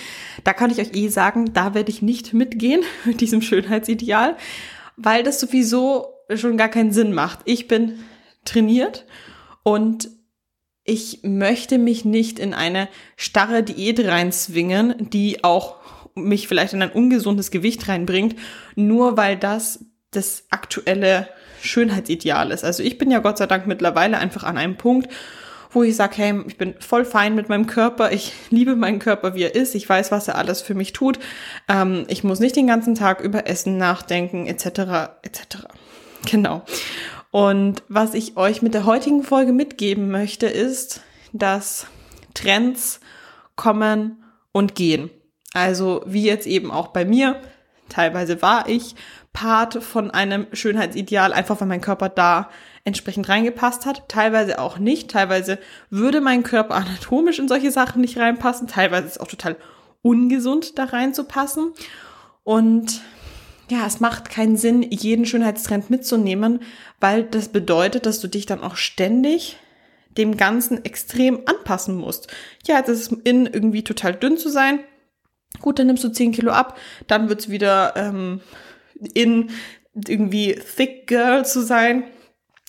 da 0.44 0.52
kann 0.52 0.70
ich 0.70 0.78
euch 0.78 0.94
eh 0.94 1.08
sagen, 1.08 1.52
da 1.52 1.74
werde 1.74 1.90
ich 1.90 2.02
nicht 2.02 2.32
mitgehen 2.32 2.82
mit 3.04 3.20
diesem 3.20 3.42
Schönheitsideal, 3.42 4.36
weil 4.96 5.22
das 5.22 5.40
sowieso 5.40 6.06
schon 6.34 6.56
gar 6.56 6.68
keinen 6.68 6.92
Sinn 6.92 7.12
macht. 7.12 7.40
Ich 7.44 7.68
bin 7.68 7.98
trainiert 8.44 9.06
und 9.62 10.08
ich 10.84 11.20
möchte 11.22 11.78
mich 11.78 12.04
nicht 12.04 12.38
in 12.38 12.54
eine 12.54 12.88
starre 13.16 13.62
Diät 13.62 14.04
reinzwingen, 14.04 15.10
die 15.10 15.44
auch 15.44 15.76
mich 16.14 16.48
vielleicht 16.48 16.72
in 16.72 16.82
ein 16.82 16.90
ungesundes 16.90 17.50
Gewicht 17.50 17.88
reinbringt, 17.88 18.36
nur 18.74 19.16
weil 19.16 19.36
das 19.36 19.84
das 20.10 20.44
aktuelle 20.50 21.28
Schönheitsideal 21.62 22.50
ist. 22.50 22.64
Also 22.64 22.82
ich 22.82 22.98
bin 22.98 23.10
ja 23.10 23.20
Gott 23.20 23.38
sei 23.38 23.46
Dank 23.46 23.66
mittlerweile 23.66 24.18
einfach 24.18 24.44
an 24.44 24.58
einem 24.58 24.76
Punkt, 24.76 25.08
wo 25.72 25.82
ich 25.82 25.96
sage, 25.96 26.16
hey, 26.16 26.40
ich 26.46 26.58
bin 26.58 26.74
voll 26.80 27.04
fein 27.04 27.34
mit 27.34 27.48
meinem 27.48 27.66
Körper, 27.66 28.12
ich 28.12 28.32
liebe 28.50 28.76
meinen 28.76 28.98
Körper, 28.98 29.34
wie 29.34 29.42
er 29.42 29.54
ist, 29.54 29.74
ich 29.74 29.88
weiß, 29.88 30.12
was 30.12 30.28
er 30.28 30.36
alles 30.36 30.60
für 30.60 30.74
mich 30.74 30.92
tut, 30.92 31.18
ähm, 31.68 32.04
ich 32.08 32.24
muss 32.24 32.40
nicht 32.40 32.56
den 32.56 32.66
ganzen 32.66 32.94
Tag 32.94 33.20
über 33.20 33.46
Essen 33.46 33.78
nachdenken, 33.78 34.46
etc., 34.46 35.12
etc. 35.22 35.66
Genau. 36.30 36.62
Und 37.32 37.82
was 37.88 38.14
ich 38.14 38.36
euch 38.36 38.62
mit 38.62 38.74
der 38.74 38.84
heutigen 38.84 39.24
Folge 39.24 39.52
mitgeben 39.52 40.08
möchte, 40.08 40.46
ist, 40.46 41.00
dass 41.32 41.88
Trends 42.34 43.00
kommen 43.56 44.22
und 44.52 44.76
gehen. 44.76 45.10
Also 45.52 46.02
wie 46.06 46.22
jetzt 46.22 46.46
eben 46.46 46.70
auch 46.70 46.88
bei 46.88 47.04
mir. 47.04 47.40
Teilweise 47.88 48.40
war 48.40 48.68
ich 48.68 48.94
Part 49.32 49.82
von 49.82 50.10
einem 50.10 50.46
Schönheitsideal, 50.52 51.32
einfach 51.32 51.60
weil 51.60 51.68
mein 51.68 51.80
Körper 51.80 52.08
da 52.08 52.50
entsprechend 52.84 53.28
reingepasst 53.28 53.86
hat, 53.86 54.08
teilweise 54.08 54.58
auch 54.58 54.78
nicht, 54.78 55.10
teilweise 55.10 55.58
würde 55.90 56.20
mein 56.20 56.42
Körper 56.42 56.74
anatomisch 56.74 57.38
in 57.38 57.48
solche 57.48 57.70
Sachen 57.70 58.00
nicht 58.00 58.18
reinpassen, 58.18 58.66
teilweise 58.66 59.06
ist 59.06 59.12
es 59.12 59.20
auch 59.20 59.28
total 59.28 59.56
ungesund 60.02 60.78
da 60.78 60.84
reinzupassen. 60.84 61.72
Und 62.42 63.02
ja, 63.70 63.86
es 63.86 64.00
macht 64.00 64.30
keinen 64.30 64.56
Sinn, 64.56 64.82
jeden 64.82 65.24
Schönheitstrend 65.24 65.90
mitzunehmen, 65.90 66.60
weil 67.00 67.22
das 67.24 67.48
bedeutet, 67.48 68.06
dass 68.06 68.20
du 68.20 68.28
dich 68.28 68.46
dann 68.46 68.62
auch 68.62 68.76
ständig 68.76 69.56
dem 70.18 70.36
Ganzen 70.36 70.84
extrem 70.84 71.42
anpassen 71.46 71.94
musst. 71.96 72.28
Ja, 72.66 72.78
jetzt 72.78 72.88
ist 72.88 73.12
es 73.12 73.18
in 73.24 73.46
irgendwie 73.46 73.84
total 73.84 74.14
dünn 74.14 74.36
zu 74.36 74.50
sein. 74.50 74.80
Gut, 75.60 75.78
dann 75.78 75.86
nimmst 75.86 76.04
du 76.04 76.08
10 76.08 76.32
Kilo 76.32 76.50
ab, 76.50 76.76
dann 77.06 77.28
wird's 77.28 77.48
wieder 77.48 77.94
ähm, 77.96 78.40
in 79.14 79.50
irgendwie 79.94 80.58
thick 80.76 81.06
girl 81.06 81.44
zu 81.44 81.62
sein 81.62 82.04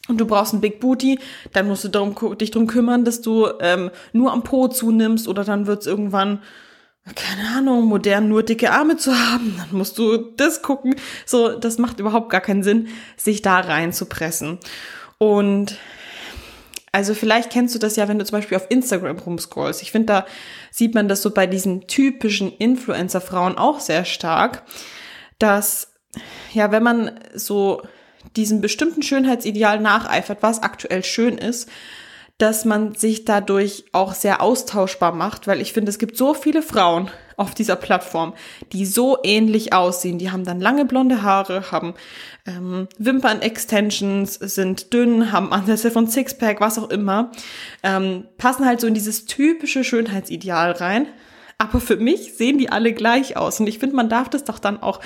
und 0.07 0.19
du 0.19 0.25
brauchst 0.25 0.53
ein 0.53 0.61
Big 0.61 0.79
Booty, 0.79 1.19
dann 1.53 1.67
musst 1.67 1.83
du 1.83 1.87
darum, 1.87 2.15
dich 2.37 2.51
darum 2.51 2.67
kümmern, 2.67 3.05
dass 3.05 3.21
du 3.21 3.47
ähm, 3.61 3.89
nur 4.11 4.33
am 4.33 4.43
Po 4.43 4.67
zunimmst 4.67 5.27
oder 5.27 5.43
dann 5.43 5.65
wird's 5.65 5.85
irgendwann, 5.85 6.41
keine 7.15 7.57
Ahnung, 7.57 7.85
modern 7.85 8.27
nur 8.29 8.43
dicke 8.43 8.71
Arme 8.71 8.97
zu 8.97 9.17
haben, 9.17 9.55
dann 9.57 9.77
musst 9.77 9.97
du 9.97 10.17
das 10.17 10.61
gucken. 10.61 10.95
So, 11.25 11.57
das 11.57 11.77
macht 11.77 11.99
überhaupt 11.99 12.29
gar 12.29 12.41
keinen 12.41 12.63
Sinn, 12.63 12.87
sich 13.17 13.41
da 13.41 13.59
reinzupressen. 13.59 14.59
Und 15.17 15.77
also 16.91 17.13
vielleicht 17.13 17.49
kennst 17.49 17.73
du 17.73 17.79
das 17.79 17.95
ja, 17.95 18.07
wenn 18.07 18.19
du 18.19 18.25
zum 18.25 18.37
Beispiel 18.37 18.57
auf 18.57 18.67
Instagram 18.69 19.17
rumscrollst. 19.17 19.81
Ich 19.81 19.91
finde, 19.91 20.05
da 20.07 20.25
sieht 20.69 20.93
man 20.93 21.07
das 21.07 21.21
so 21.21 21.31
bei 21.31 21.47
diesen 21.47 21.87
typischen 21.87 22.51
Influencer-Frauen 22.51 23.57
auch 23.57 23.79
sehr 23.79 24.05
stark, 24.05 24.63
dass 25.39 25.93
ja, 26.53 26.71
wenn 26.71 26.83
man 26.83 27.19
so 27.33 27.81
diesem 28.35 28.61
bestimmten 28.61 29.03
Schönheitsideal 29.03 29.79
nacheifert, 29.79 30.39
was 30.41 30.63
aktuell 30.63 31.03
schön 31.03 31.37
ist, 31.37 31.69
dass 32.37 32.65
man 32.65 32.95
sich 32.95 33.25
dadurch 33.25 33.85
auch 33.91 34.13
sehr 34.13 34.41
austauschbar 34.41 35.13
macht, 35.13 35.47
weil 35.47 35.61
ich 35.61 35.71
finde, 35.71 35.89
es 35.89 35.99
gibt 35.99 36.17
so 36.17 36.33
viele 36.33 36.61
Frauen 36.61 37.09
auf 37.37 37.53
dieser 37.53 37.75
Plattform, 37.75 38.33
die 38.71 38.85
so 38.85 39.17
ähnlich 39.23 39.73
aussehen. 39.73 40.17
Die 40.17 40.31
haben 40.31 40.43
dann 40.43 40.59
lange 40.59 40.85
blonde 40.85 41.21
Haare, 41.21 41.71
haben 41.71 41.93
ähm, 42.45 42.87
Wimpern-Extensions, 42.97 44.35
sind 44.35 44.93
dünn, 44.93 45.31
haben 45.31 45.53
Ansätze 45.53 45.91
von 45.91 46.07
Sixpack, 46.07 46.59
was 46.59 46.77
auch 46.77 46.89
immer, 46.89 47.31
ähm, 47.83 48.25
passen 48.37 48.65
halt 48.65 48.81
so 48.81 48.87
in 48.87 48.93
dieses 48.93 49.25
typische 49.25 49.83
Schönheitsideal 49.83 50.71
rein. 50.71 51.07
Aber 51.59 51.79
für 51.79 51.97
mich 51.97 52.33
sehen 52.35 52.57
die 52.57 52.69
alle 52.71 52.93
gleich 52.93 53.37
aus. 53.37 53.59
Und 53.59 53.67
ich 53.67 53.79
finde, 53.79 53.95
man 53.95 54.09
darf 54.09 54.27
das 54.27 54.43
doch 54.43 54.59
dann 54.59 54.81
auch 54.81 54.99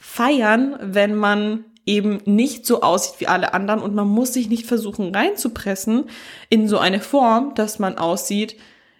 feiern, 0.00 0.76
wenn 0.80 1.14
man 1.14 1.64
eben 1.90 2.20
nicht 2.24 2.64
so 2.64 2.82
aussieht 2.82 3.16
wie 3.18 3.26
alle 3.26 3.52
anderen 3.52 3.82
und 3.82 3.94
man 3.94 4.06
muss 4.06 4.32
sich 4.32 4.48
nicht 4.48 4.66
versuchen 4.66 5.12
reinzupressen 5.12 6.04
in 6.48 6.68
so 6.68 6.78
eine 6.78 7.00
Form, 7.00 7.52
dass 7.56 7.80
man 7.80 7.98
aussieht 7.98 8.56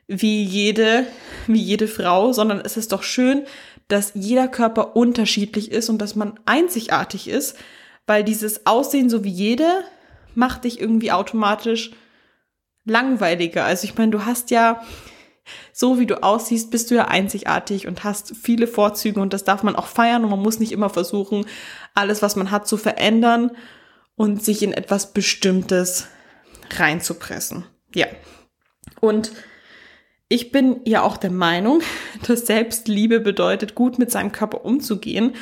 wie 0.09 0.43
jede, 0.43 1.07
wie 1.47 1.63
jede 1.63 1.87
Frau, 1.87 2.33
sondern 2.33 2.61
es 2.61 2.77
ist 2.77 2.91
doch 2.91 3.05
schön, 3.05 3.45
dass 3.87 4.13
jeder 4.15 4.49
Körper 4.49 4.97
unterschiedlich 4.97 5.71
ist 5.71 5.89
und 5.89 5.99
dass 5.99 6.17
man 6.17 6.39
einzigartig 6.47 7.29
ist, 7.29 7.57
weil 8.09 8.25
dieses 8.25 8.67
Aussehen 8.67 9.09
so 9.09 9.23
wie 9.23 9.31
jede 9.31 9.69
macht 10.35 10.65
dich 10.65 10.81
irgendwie 10.81 11.13
automatisch 11.13 11.93
langweiliger. 12.85 13.65
Also 13.65 13.85
ich 13.85 13.97
meine, 13.97 14.11
du 14.11 14.25
hast 14.25 14.51
ja 14.51 14.83
so 15.73 15.99
wie 15.99 16.07
du 16.07 16.23
aussiehst, 16.23 16.71
bist 16.71 16.91
du 16.91 16.95
ja 16.95 17.07
einzigartig 17.07 17.87
und 17.87 18.05
hast 18.05 18.37
viele 18.37 18.67
Vorzüge 18.67 19.21
und 19.21 19.33
das 19.33 19.45
darf 19.45 19.63
man 19.63 19.77
auch 19.77 19.87
feiern 19.87 20.25
und 20.25 20.31
man 20.31 20.41
muss 20.41 20.61
nicht 20.61 20.73
immer 20.73 20.91
versuchen, 20.91 21.47
alles, 21.95 22.23
was 22.23 22.37
man 22.37 22.51
hat, 22.51 22.69
zu 22.69 22.77
verändern 22.77 23.51
und 24.17 24.45
sich 24.45 24.63
in 24.63 24.73
etwas 24.73 25.13
Bestimmtes 25.13 26.09
reinzupressen. 26.77 27.65
Ja. 27.95 28.07
Und 29.01 29.33
ich 30.29 30.53
bin 30.53 30.81
ja 30.85 31.03
auch 31.03 31.17
der 31.17 31.31
Meinung, 31.31 31.83
dass 32.27 32.47
Selbstliebe 32.47 33.21
bedeutet, 33.21 33.75
gut 33.75 33.99
mit 33.99 34.11
seinem 34.11 34.33
Körper 34.33 34.65
umzugehen. 34.65 35.35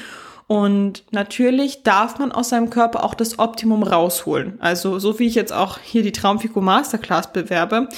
Und 0.46 1.04
natürlich 1.10 1.82
darf 1.82 2.18
man 2.18 2.32
aus 2.32 2.48
seinem 2.48 2.70
Körper 2.70 3.04
auch 3.04 3.12
das 3.12 3.38
Optimum 3.38 3.82
rausholen. 3.82 4.58
Also 4.60 4.98
so 4.98 5.18
wie 5.18 5.26
ich 5.26 5.34
jetzt 5.34 5.52
auch 5.52 5.78
hier 5.78 6.02
die 6.02 6.12
Traumfigur 6.12 6.62
Masterclass 6.62 7.34
bewerbe 7.34 7.88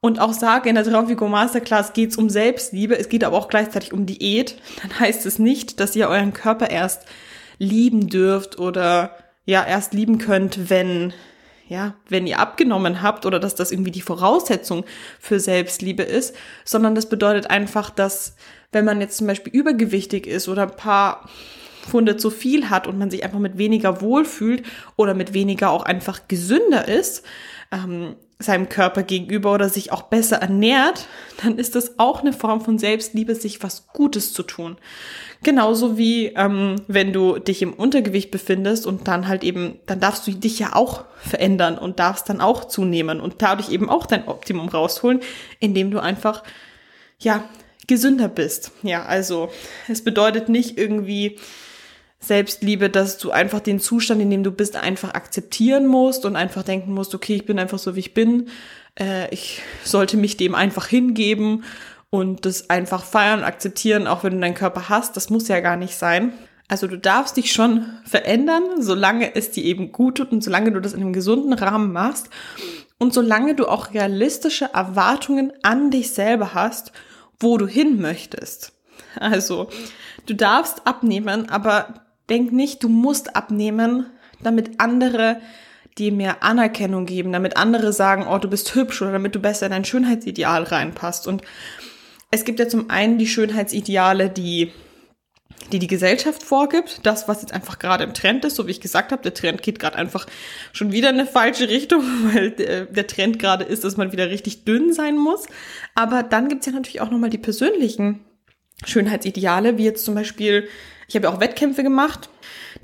und 0.00 0.18
auch 0.18 0.32
sage, 0.32 0.68
in 0.68 0.74
der 0.74 0.84
Traumfigur 0.84 1.28
Masterclass 1.28 1.92
geht 1.92 2.10
es 2.10 2.16
um 2.16 2.30
Selbstliebe, 2.30 2.98
es 2.98 3.08
geht 3.08 3.24
aber 3.24 3.36
auch 3.36 3.48
gleichzeitig 3.48 3.92
um 3.92 4.06
Diät, 4.06 4.56
dann 4.82 4.98
heißt 4.98 5.26
es 5.26 5.38
nicht, 5.38 5.80
dass 5.80 5.96
ihr 5.96 6.08
euren 6.08 6.32
Körper 6.32 6.70
erst 6.70 7.04
lieben 7.58 8.08
dürft 8.08 8.58
oder 8.58 9.16
ja, 9.44 9.64
erst 9.64 9.92
lieben 9.92 10.18
könnt, 10.18 10.70
wenn 10.70 11.12
ja, 11.68 11.94
wenn 12.08 12.26
ihr 12.26 12.40
abgenommen 12.40 13.00
habt 13.00 13.26
oder 13.26 13.38
dass 13.38 13.54
das 13.54 13.70
irgendwie 13.70 13.92
die 13.92 14.00
Voraussetzung 14.00 14.84
für 15.20 15.38
Selbstliebe 15.38 16.02
ist, 16.02 16.34
sondern 16.64 16.96
das 16.96 17.08
bedeutet 17.08 17.48
einfach, 17.48 17.90
dass 17.90 18.34
wenn 18.72 18.84
man 18.84 19.00
jetzt 19.00 19.16
zum 19.16 19.28
Beispiel 19.28 19.52
übergewichtig 19.52 20.26
ist 20.26 20.48
oder 20.48 20.62
ein 20.62 20.74
paar 20.74 21.28
Funde 21.88 22.16
zu 22.16 22.30
viel 22.30 22.70
hat 22.70 22.88
und 22.88 22.98
man 22.98 23.08
sich 23.08 23.22
einfach 23.22 23.38
mit 23.38 23.56
weniger 23.56 24.00
wohlfühlt 24.00 24.64
oder 24.96 25.14
mit 25.14 25.32
weniger 25.32 25.70
auch 25.70 25.84
einfach 25.84 26.26
gesünder 26.26 26.88
ist, 26.88 27.24
ähm, 27.70 28.16
seinem 28.40 28.68
Körper 28.68 29.02
gegenüber 29.02 29.52
oder 29.52 29.68
sich 29.68 29.92
auch 29.92 30.02
besser 30.02 30.38
ernährt, 30.38 31.06
dann 31.42 31.58
ist 31.58 31.74
das 31.74 31.98
auch 31.98 32.20
eine 32.20 32.32
Form 32.32 32.60
von 32.62 32.78
Selbstliebe, 32.78 33.34
sich 33.34 33.62
was 33.62 33.86
Gutes 33.88 34.32
zu 34.32 34.42
tun. 34.42 34.78
Genauso 35.42 35.96
wie 35.96 36.26
ähm, 36.28 36.76
wenn 36.88 37.12
du 37.12 37.38
dich 37.38 37.62
im 37.62 37.72
Untergewicht 37.72 38.30
befindest 38.30 38.86
und 38.86 39.08
dann 39.08 39.28
halt 39.28 39.44
eben, 39.44 39.78
dann 39.86 40.00
darfst 40.00 40.26
du 40.26 40.32
dich 40.32 40.58
ja 40.58 40.74
auch 40.74 41.04
verändern 41.18 41.78
und 41.78 41.98
darfst 41.98 42.28
dann 42.28 42.40
auch 42.40 42.64
zunehmen 42.64 43.20
und 43.20 43.36
dadurch 43.38 43.70
eben 43.70 43.88
auch 43.88 44.06
dein 44.06 44.26
Optimum 44.26 44.68
rausholen, 44.68 45.20
indem 45.58 45.90
du 45.90 46.00
einfach, 46.00 46.42
ja, 47.18 47.44
gesünder 47.86 48.28
bist. 48.28 48.72
Ja, 48.82 49.04
also 49.04 49.50
es 49.88 50.04
bedeutet 50.04 50.48
nicht 50.48 50.78
irgendwie, 50.78 51.38
Selbstliebe, 52.22 52.90
dass 52.90 53.18
du 53.18 53.30
einfach 53.30 53.60
den 53.60 53.80
Zustand, 53.80 54.20
in 54.20 54.30
dem 54.30 54.44
du 54.44 54.50
bist, 54.50 54.76
einfach 54.76 55.14
akzeptieren 55.14 55.86
musst 55.86 56.26
und 56.26 56.36
einfach 56.36 56.62
denken 56.62 56.92
musst, 56.92 57.14
okay, 57.14 57.34
ich 57.34 57.46
bin 57.46 57.58
einfach 57.58 57.78
so, 57.78 57.96
wie 57.96 58.00
ich 58.00 58.14
bin. 58.14 58.48
Äh, 58.98 59.32
ich 59.32 59.62
sollte 59.84 60.16
mich 60.16 60.36
dem 60.36 60.54
einfach 60.54 60.86
hingeben 60.86 61.64
und 62.10 62.44
das 62.44 62.68
einfach 62.68 63.04
feiern 63.04 63.40
und 63.40 63.44
akzeptieren, 63.46 64.06
auch 64.06 64.22
wenn 64.22 64.34
du 64.34 64.40
deinen 64.40 64.54
Körper 64.54 64.88
hast. 64.88 65.16
Das 65.16 65.30
muss 65.30 65.48
ja 65.48 65.60
gar 65.60 65.76
nicht 65.76 65.96
sein. 65.96 66.32
Also 66.68 66.86
du 66.86 66.98
darfst 66.98 67.36
dich 67.36 67.52
schon 67.52 67.86
verändern, 68.04 68.62
solange 68.80 69.34
es 69.34 69.50
dir 69.50 69.64
eben 69.64 69.90
gut 69.90 70.18
tut 70.18 70.30
und 70.30 70.44
solange 70.44 70.70
du 70.72 70.80
das 70.80 70.92
in 70.92 71.00
einem 71.00 71.12
gesunden 71.12 71.52
Rahmen 71.52 71.92
machst 71.92 72.28
und 72.98 73.14
solange 73.14 73.54
du 73.54 73.66
auch 73.66 73.94
realistische 73.94 74.70
Erwartungen 74.74 75.52
an 75.62 75.90
dich 75.90 76.12
selber 76.12 76.54
hast, 76.54 76.92
wo 77.40 77.56
du 77.56 77.66
hin 77.66 78.00
möchtest. 78.00 78.72
Also, 79.18 79.68
du 80.26 80.34
darfst 80.34 80.86
abnehmen, 80.86 81.48
aber 81.48 82.09
Denk 82.30 82.52
nicht, 82.52 82.82
du 82.82 82.88
musst 82.88 83.36
abnehmen, 83.36 84.06
damit 84.42 84.80
andere 84.80 85.40
dir 85.98 86.12
mehr 86.12 86.42
Anerkennung 86.42 87.04
geben, 87.04 87.32
damit 87.32 87.56
andere 87.56 87.92
sagen, 87.92 88.26
oh, 88.28 88.38
du 88.38 88.48
bist 88.48 88.74
hübsch 88.74 89.02
oder 89.02 89.12
damit 89.12 89.34
du 89.34 89.40
besser 89.40 89.66
in 89.66 89.72
dein 89.72 89.84
Schönheitsideal 89.84 90.62
reinpasst. 90.62 91.26
Und 91.26 91.42
es 92.30 92.44
gibt 92.44 92.60
ja 92.60 92.68
zum 92.68 92.88
einen 92.90 93.18
die 93.18 93.26
Schönheitsideale, 93.26 94.30
die 94.30 94.72
die 95.72 95.78
die 95.78 95.86
Gesellschaft 95.86 96.42
vorgibt, 96.42 97.00
das, 97.04 97.28
was 97.28 97.42
jetzt 97.42 97.52
einfach 97.52 97.78
gerade 97.78 98.02
im 98.02 98.14
Trend 98.14 98.44
ist, 98.44 98.56
so 98.56 98.66
wie 98.66 98.70
ich 98.70 98.80
gesagt 98.80 99.12
habe, 99.12 99.22
der 99.22 99.34
Trend 99.34 99.62
geht 99.62 99.78
gerade 99.78 99.96
einfach 99.96 100.26
schon 100.72 100.90
wieder 100.90 101.10
in 101.10 101.16
eine 101.16 101.26
falsche 101.26 101.68
Richtung, 101.68 102.02
weil 102.32 102.50
der, 102.52 102.86
der 102.86 103.06
Trend 103.06 103.38
gerade 103.38 103.64
ist, 103.64 103.84
dass 103.84 103.96
man 103.96 104.10
wieder 104.12 104.30
richtig 104.30 104.64
dünn 104.64 104.92
sein 104.92 105.16
muss. 105.16 105.46
Aber 105.94 106.22
dann 106.22 106.48
gibt's 106.48 106.66
ja 106.66 106.72
natürlich 106.72 107.00
auch 107.00 107.10
nochmal 107.10 107.30
die 107.30 107.38
persönlichen 107.38 108.24
Schönheitsideale, 108.84 109.78
wie 109.78 109.84
jetzt 109.84 110.04
zum 110.04 110.14
Beispiel 110.14 110.68
ich 111.10 111.16
habe 111.16 111.26
ja 111.26 111.32
auch 111.32 111.40
Wettkämpfe 111.40 111.82
gemacht. 111.82 112.30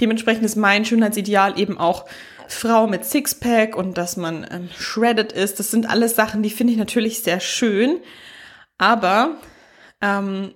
Dementsprechend 0.00 0.45
ist 0.45 0.57
mein 0.57 0.85
Schönheitsideal 0.85 1.61
eben 1.61 1.79
auch 1.79 2.07
Frau 2.49 2.88
mit 2.88 3.05
Sixpack 3.05 3.76
und 3.76 3.97
dass 3.97 4.17
man 4.17 4.45
ähm, 4.50 4.69
shredded 4.76 5.31
ist. 5.31 5.61
Das 5.61 5.71
sind 5.71 5.88
alles 5.88 6.17
Sachen, 6.17 6.43
die 6.43 6.50
finde 6.50 6.73
ich 6.73 6.79
natürlich 6.79 7.23
sehr 7.23 7.38
schön. 7.38 8.00
Aber 8.79 9.37
ähm, 10.03 10.55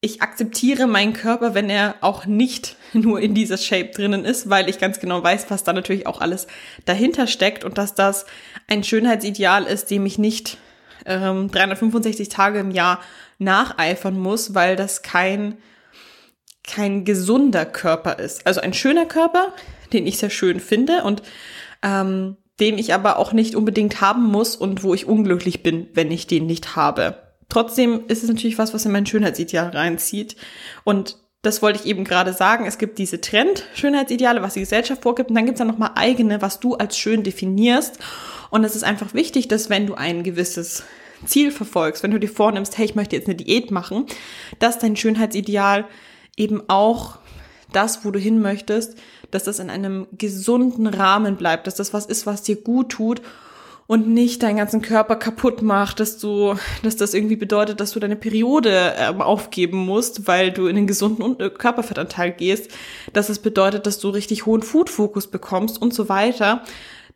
ich 0.00 0.22
akzeptiere 0.22 0.86
meinen 0.86 1.12
Körper, 1.12 1.54
wenn 1.54 1.68
er 1.68 1.96
auch 2.00 2.24
nicht 2.24 2.76
nur 2.94 3.20
in 3.20 3.34
dieser 3.34 3.58
Shape 3.58 3.90
drinnen 3.90 4.24
ist, 4.24 4.48
weil 4.48 4.70
ich 4.70 4.78
ganz 4.78 5.00
genau 5.00 5.22
weiß, 5.22 5.50
was 5.50 5.64
da 5.64 5.74
natürlich 5.74 6.06
auch 6.06 6.22
alles 6.22 6.46
dahinter 6.86 7.26
steckt 7.26 7.64
und 7.64 7.76
dass 7.76 7.94
das 7.94 8.24
ein 8.68 8.84
Schönheitsideal 8.84 9.64
ist, 9.64 9.90
dem 9.90 10.06
ich 10.06 10.16
nicht 10.16 10.56
ähm, 11.04 11.50
365 11.50 12.30
Tage 12.30 12.60
im 12.60 12.70
Jahr 12.70 13.00
nacheifern 13.38 14.18
muss, 14.18 14.54
weil 14.54 14.76
das 14.76 15.02
kein 15.02 15.58
kein 16.66 17.04
gesunder 17.04 17.66
Körper 17.66 18.18
ist. 18.18 18.46
Also 18.46 18.60
ein 18.60 18.72
schöner 18.72 19.04
Körper, 19.04 19.52
den 19.92 20.06
ich 20.06 20.18
sehr 20.18 20.30
schön 20.30 20.60
finde 20.60 21.04
und 21.04 21.22
ähm, 21.82 22.38
den 22.60 22.78
ich 22.78 22.94
aber 22.94 23.18
auch 23.18 23.32
nicht 23.32 23.54
unbedingt 23.54 24.00
haben 24.00 24.24
muss 24.24 24.56
und 24.56 24.82
wo 24.82 24.94
ich 24.94 25.06
unglücklich 25.06 25.62
bin, 25.62 25.88
wenn 25.92 26.10
ich 26.10 26.26
den 26.26 26.46
nicht 26.46 26.76
habe. 26.76 27.18
Trotzdem 27.48 28.04
ist 28.08 28.22
es 28.22 28.28
natürlich 28.28 28.58
was, 28.58 28.72
was 28.72 28.86
in 28.86 28.92
mein 28.92 29.06
Schönheitsideal 29.06 29.70
reinzieht. 29.70 30.36
Und 30.84 31.18
das 31.42 31.60
wollte 31.60 31.80
ich 31.80 31.86
eben 31.86 32.04
gerade 32.04 32.32
sagen. 32.32 32.64
Es 32.66 32.78
gibt 32.78 32.98
diese 32.98 33.20
Trend-Schönheitsideale, 33.20 34.40
was 34.40 34.54
die 34.54 34.60
Gesellschaft 34.60 35.02
vorgibt. 35.02 35.28
Und 35.28 35.36
dann 35.36 35.44
gibt 35.44 35.56
es 35.56 35.58
dann 35.58 35.68
nochmal 35.68 35.92
eigene, 35.94 36.40
was 36.40 36.58
du 36.58 36.74
als 36.74 36.96
schön 36.96 37.22
definierst. 37.22 37.98
Und 38.50 38.64
es 38.64 38.74
ist 38.74 38.84
einfach 38.84 39.12
wichtig, 39.12 39.48
dass 39.48 39.68
wenn 39.68 39.86
du 39.86 39.94
ein 39.94 40.22
gewisses 40.22 40.84
Ziel 41.26 41.50
verfolgst, 41.50 42.02
wenn 42.02 42.10
du 42.10 42.20
dir 42.20 42.28
vornimmst, 42.28 42.78
hey, 42.78 42.84
ich 42.84 42.94
möchte 42.94 43.16
jetzt 43.16 43.28
eine 43.28 43.36
Diät 43.36 43.70
machen, 43.70 44.06
dass 44.58 44.78
dein 44.78 44.96
Schönheitsideal 44.96 45.86
eben 46.36 46.62
auch 46.68 47.18
das, 47.72 48.04
wo 48.04 48.10
du 48.10 48.18
hin 48.18 48.40
möchtest, 48.40 48.96
dass 49.30 49.44
das 49.44 49.58
in 49.58 49.70
einem 49.70 50.06
gesunden 50.12 50.86
Rahmen 50.86 51.36
bleibt, 51.36 51.66
dass 51.66 51.74
das 51.74 51.92
was 51.92 52.06
ist, 52.06 52.26
was 52.26 52.42
dir 52.42 52.56
gut 52.56 52.90
tut 52.90 53.20
und 53.86 54.08
nicht 54.08 54.42
deinen 54.42 54.56
ganzen 54.56 54.80
Körper 54.80 55.16
kaputt 55.16 55.60
macht, 55.60 56.00
dass 56.00 56.18
du, 56.18 56.54
dass 56.82 56.96
das 56.96 57.12
irgendwie 57.12 57.36
bedeutet, 57.36 57.80
dass 57.80 57.92
du 57.92 58.00
deine 58.00 58.16
Periode 58.16 58.94
ähm, 58.96 59.20
aufgeben 59.20 59.78
musst, 59.78 60.26
weil 60.26 60.52
du 60.52 60.66
in 60.68 60.76
den 60.76 60.86
gesunden 60.86 61.38
äh, 61.38 61.50
Körperfettanteil 61.50 62.32
gehst, 62.32 62.70
dass 63.12 63.28
es 63.28 63.40
bedeutet, 63.40 63.86
dass 63.86 63.98
du 63.98 64.08
richtig 64.08 64.46
hohen 64.46 64.62
Food-Fokus 64.62 65.26
bekommst 65.26 65.80
und 65.80 65.92
so 65.92 66.08
weiter. 66.08 66.62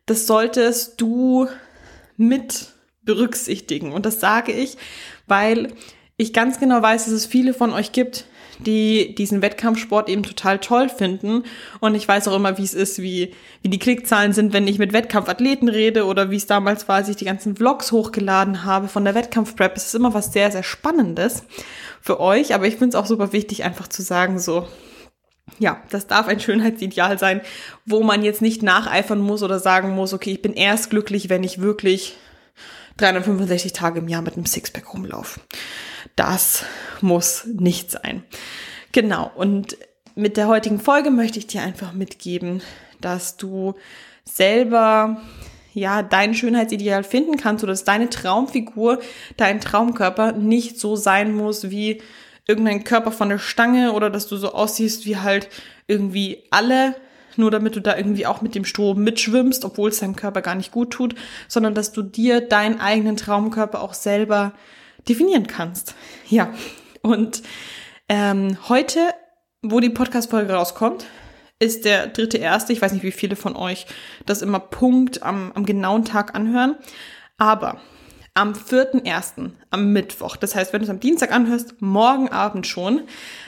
Das 0.05 0.27
solltest 0.27 1.01
du 1.01 1.47
mit 2.17 2.73
berücksichtigen. 3.09 3.91
Und 3.91 4.05
das 4.05 4.19
sage 4.19 4.51
ich, 4.51 4.77
weil 5.25 5.73
ich 6.15 6.31
ganz 6.31 6.59
genau 6.59 6.79
weiß, 6.79 7.05
dass 7.05 7.13
es 7.13 7.25
viele 7.25 7.55
von 7.55 7.73
euch 7.73 7.91
gibt, 7.91 8.25
die 8.59 9.15
diesen 9.15 9.41
Wettkampfsport 9.41 10.09
eben 10.09 10.21
total 10.21 10.59
toll 10.59 10.89
finden. 10.89 11.43
Und 11.79 11.95
ich 11.95 12.07
weiß 12.07 12.27
auch 12.27 12.35
immer, 12.35 12.59
wie 12.59 12.63
es 12.63 12.75
ist, 12.75 13.01
wie, 13.01 13.33
wie 13.63 13.69
die 13.69 13.79
Klickzahlen 13.79 14.33
sind, 14.33 14.53
wenn 14.53 14.67
ich 14.67 14.77
mit 14.77 14.93
Wettkampfathleten 14.93 15.69
rede 15.69 16.05
oder 16.05 16.29
wie 16.29 16.35
es 16.35 16.45
damals 16.45 16.87
war, 16.87 16.97
als 16.97 17.09
ich 17.09 17.15
die 17.15 17.25
ganzen 17.25 17.55
Vlogs 17.55 17.91
hochgeladen 17.91 18.63
habe 18.63 18.87
von 18.87 19.05
der 19.05 19.15
Wettkampfprep. 19.15 19.75
Es 19.75 19.87
ist 19.87 19.95
immer 19.95 20.13
was 20.13 20.31
sehr, 20.31 20.51
sehr 20.51 20.63
Spannendes 20.63 21.43
für 21.99 22.19
euch. 22.19 22.53
Aber 22.53 22.67
ich 22.67 22.75
finde 22.75 22.89
es 22.89 22.95
auch 22.95 23.07
super 23.07 23.33
wichtig, 23.33 23.63
einfach 23.63 23.87
zu 23.87 24.03
sagen, 24.03 24.37
so, 24.37 24.67
ja, 25.57 25.81
das 25.89 26.05
darf 26.05 26.27
ein 26.27 26.39
Schönheitsideal 26.41 27.17
sein, 27.17 27.41
wo 27.85 28.03
man 28.03 28.23
jetzt 28.23 28.43
nicht 28.43 28.61
nacheifern 28.61 29.21
muss 29.21 29.41
oder 29.41 29.57
sagen 29.57 29.95
muss, 29.95 30.13
okay, 30.13 30.31
ich 30.31 30.43
bin 30.43 30.53
erst 30.53 30.91
glücklich, 30.91 31.29
wenn 31.29 31.43
ich 31.43 31.59
wirklich 31.59 32.17
365 32.99 33.73
Tage 33.73 33.99
im 33.99 34.07
Jahr 34.07 34.21
mit 34.21 34.35
einem 34.35 34.45
Sixpack 34.45 34.93
rumlaufe. 34.93 35.39
Das 36.15 36.65
muss 37.01 37.45
nicht 37.45 37.91
sein. 37.91 38.23
Genau. 38.91 39.31
Und 39.35 39.77
mit 40.15 40.37
der 40.37 40.47
heutigen 40.47 40.79
Folge 40.79 41.11
möchte 41.11 41.39
ich 41.39 41.47
dir 41.47 41.61
einfach 41.61 41.93
mitgeben, 41.93 42.61
dass 42.99 43.37
du 43.37 43.75
selber 44.25 45.21
ja 45.73 46.03
dein 46.03 46.33
Schönheitsideal 46.33 47.03
finden 47.03 47.37
kannst 47.37 47.63
oder 47.63 47.73
dass 47.73 47.83
deine 47.83 48.09
Traumfigur, 48.09 48.99
dein 49.37 49.61
Traumkörper 49.61 50.33
nicht 50.33 50.79
so 50.79 50.95
sein 50.95 51.33
muss 51.33 51.69
wie 51.69 52.01
irgendein 52.47 52.83
Körper 52.83 53.11
von 53.11 53.29
der 53.29 53.37
Stange 53.37 53.93
oder 53.93 54.09
dass 54.09 54.27
du 54.27 54.35
so 54.37 54.53
aussiehst 54.53 55.05
wie 55.05 55.17
halt 55.17 55.49
irgendwie 55.87 56.43
alle, 56.49 56.95
nur 57.39 57.51
damit 57.51 57.75
du 57.75 57.79
da 57.79 57.97
irgendwie 57.97 58.25
auch 58.25 58.41
mit 58.41 58.53
dem 58.53 58.65
Strom 58.65 59.03
mitschwimmst, 59.03 59.65
obwohl 59.65 59.89
es 59.89 59.99
deinem 59.99 60.15
Körper 60.15 60.41
gar 60.41 60.55
nicht 60.55 60.71
gut 60.71 60.91
tut, 60.91 61.15
sondern 61.47 61.73
dass 61.73 61.91
du 61.91 62.01
dir 62.03 62.41
deinen 62.41 62.79
eigenen 62.79 63.17
Traumkörper 63.17 63.81
auch 63.81 63.93
selber 63.93 64.53
definieren 65.07 65.47
kannst. 65.47 65.95
Ja, 66.27 66.53
und 67.01 67.41
ähm, 68.07 68.57
heute, 68.67 68.99
wo 69.61 69.79
die 69.79 69.89
Podcast-Folge 69.89 70.53
rauskommt, 70.53 71.05
ist 71.59 71.85
der 71.85 72.07
dritte 72.07 72.37
erste. 72.37 72.73
Ich 72.73 72.81
weiß 72.81 72.93
nicht, 72.93 73.03
wie 73.03 73.11
viele 73.11 73.35
von 73.35 73.55
euch 73.55 73.85
das 74.25 74.41
immer 74.41 74.59
Punkt 74.59 75.23
am, 75.23 75.51
am 75.53 75.65
genauen 75.65 76.05
Tag 76.05 76.35
anhören. 76.35 76.75
Aber 77.37 77.79
am 78.33 78.53
4.1., 78.53 79.51
am 79.69 79.91
Mittwoch, 79.91 80.37
das 80.37 80.55
heißt, 80.55 80.71
wenn 80.71 80.79
du 80.79 80.85
es 80.85 80.89
am 80.89 81.01
Dienstag 81.01 81.31
anhörst, 81.31 81.81
morgen 81.81 82.29
Abend 82.29 82.67
schon, 82.67 83.01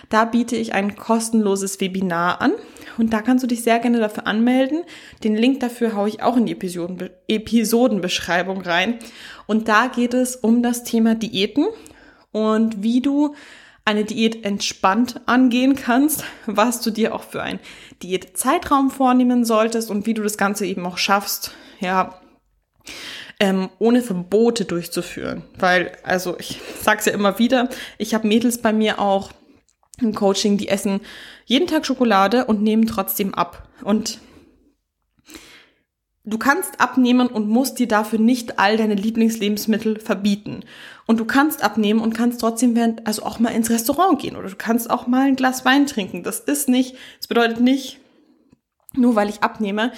da 0.10 0.26
biete 0.26 0.58
ich 0.58 0.74
ein 0.74 0.96
kostenloses 0.96 1.80
Webinar 1.80 2.42
an 2.42 2.54
und 2.98 3.14
da 3.14 3.22
kannst 3.22 3.44
du 3.44 3.48
dich 3.48 3.64
sehr 3.64 3.80
gerne 3.80 4.00
dafür 4.00 4.28
anmelden. 4.28 4.84
Den 5.24 5.36
Link 5.36 5.60
dafür 5.60 5.96
haue 5.96 6.10
ich 6.10 6.22
auch 6.22 6.38
in 6.38 6.46
die 6.46 6.54
Episoden, 6.54 7.10
Episodenbeschreibung 7.28 8.62
rein. 8.62 9.00
Und 9.48 9.68
da 9.68 9.88
geht 9.88 10.14
es 10.14 10.36
um 10.36 10.64
das 10.64 10.84
Thema 10.84 11.16
Diäten 11.16 11.68
und 12.32 12.84
wie 12.84 13.02
du 13.02 13.36
eine 13.86 14.06
Diät 14.06 14.46
entspannt 14.46 15.22
angehen 15.26 15.76
kannst, 15.76 16.24
was 16.46 16.82
du 16.82 16.92
dir 16.92 17.16
auch 17.16 17.24
für 17.24 17.42
einen 17.42 17.60
Diätzeitraum 18.04 18.92
vornehmen 18.92 19.44
solltest 19.44 19.90
und 19.90 20.06
wie 20.06 20.14
du 20.14 20.24
das 20.24 20.38
Ganze 20.38 20.66
eben 20.66 20.86
auch 20.86 20.98
schaffst, 20.98 21.52
ja, 21.80 22.22
ähm, 23.40 23.70
ohne 23.80 24.04
Verbote 24.04 24.66
durchzuführen. 24.66 25.44
Weil, 25.58 25.94
also 26.04 26.38
ich 26.38 26.60
sag's 26.80 27.06
ja 27.06 27.14
immer 27.14 27.40
wieder, 27.40 27.70
ich 27.98 28.14
habe 28.14 28.28
Mädels 28.28 28.60
bei 28.60 28.72
mir 28.72 29.00
auch 29.00 29.32
im 30.02 30.16
Coaching, 30.16 30.58
die 30.58 30.68
essen 30.68 31.02
jeden 31.46 31.68
Tag 31.68 31.86
Schokolade 31.86 32.46
und 32.46 32.62
nehmen 32.62 32.86
trotzdem 32.88 33.34
ab. 33.34 33.68
Und 33.84 34.20
du 36.24 36.38
kannst 36.38 36.80
abnehmen 36.80 37.28
und 37.28 37.48
musst 37.48 37.80
dir 37.80 37.88
dafür 37.88 38.20
nicht 38.20 38.60
all 38.60 38.78
deine 38.78 38.96
Lieblingslebensmittel 38.96 40.00
verbieten. 40.00 40.62
Und 41.08 41.20
du 41.20 41.26
kannst 41.26 41.64
abnehmen 41.64 42.00
und 42.00 42.14
kannst 42.14 42.42
trotzdem 42.42 42.76
während, 42.76 43.08
also 43.08 43.24
auch 43.24 43.40
mal 43.40 43.50
ins 43.50 43.70
Restaurant 43.70 44.22
gehen 44.22 44.36
oder 44.36 44.50
du 44.50 44.56
kannst 44.56 44.90
auch 44.90 45.08
mal 45.08 45.28
ein 45.28 45.36
Glas 45.36 45.66
Wein 45.66 45.88
trinken. 45.88 46.24
Das 46.24 46.40
ist 46.40 46.70
nicht, 46.70 46.96
das 47.18 47.28
bedeutet 47.28 47.60
nicht, 47.60 48.00
nur 48.96 49.16
weil 49.16 49.30
ich 49.30 49.44
abnehme, 49.44 49.92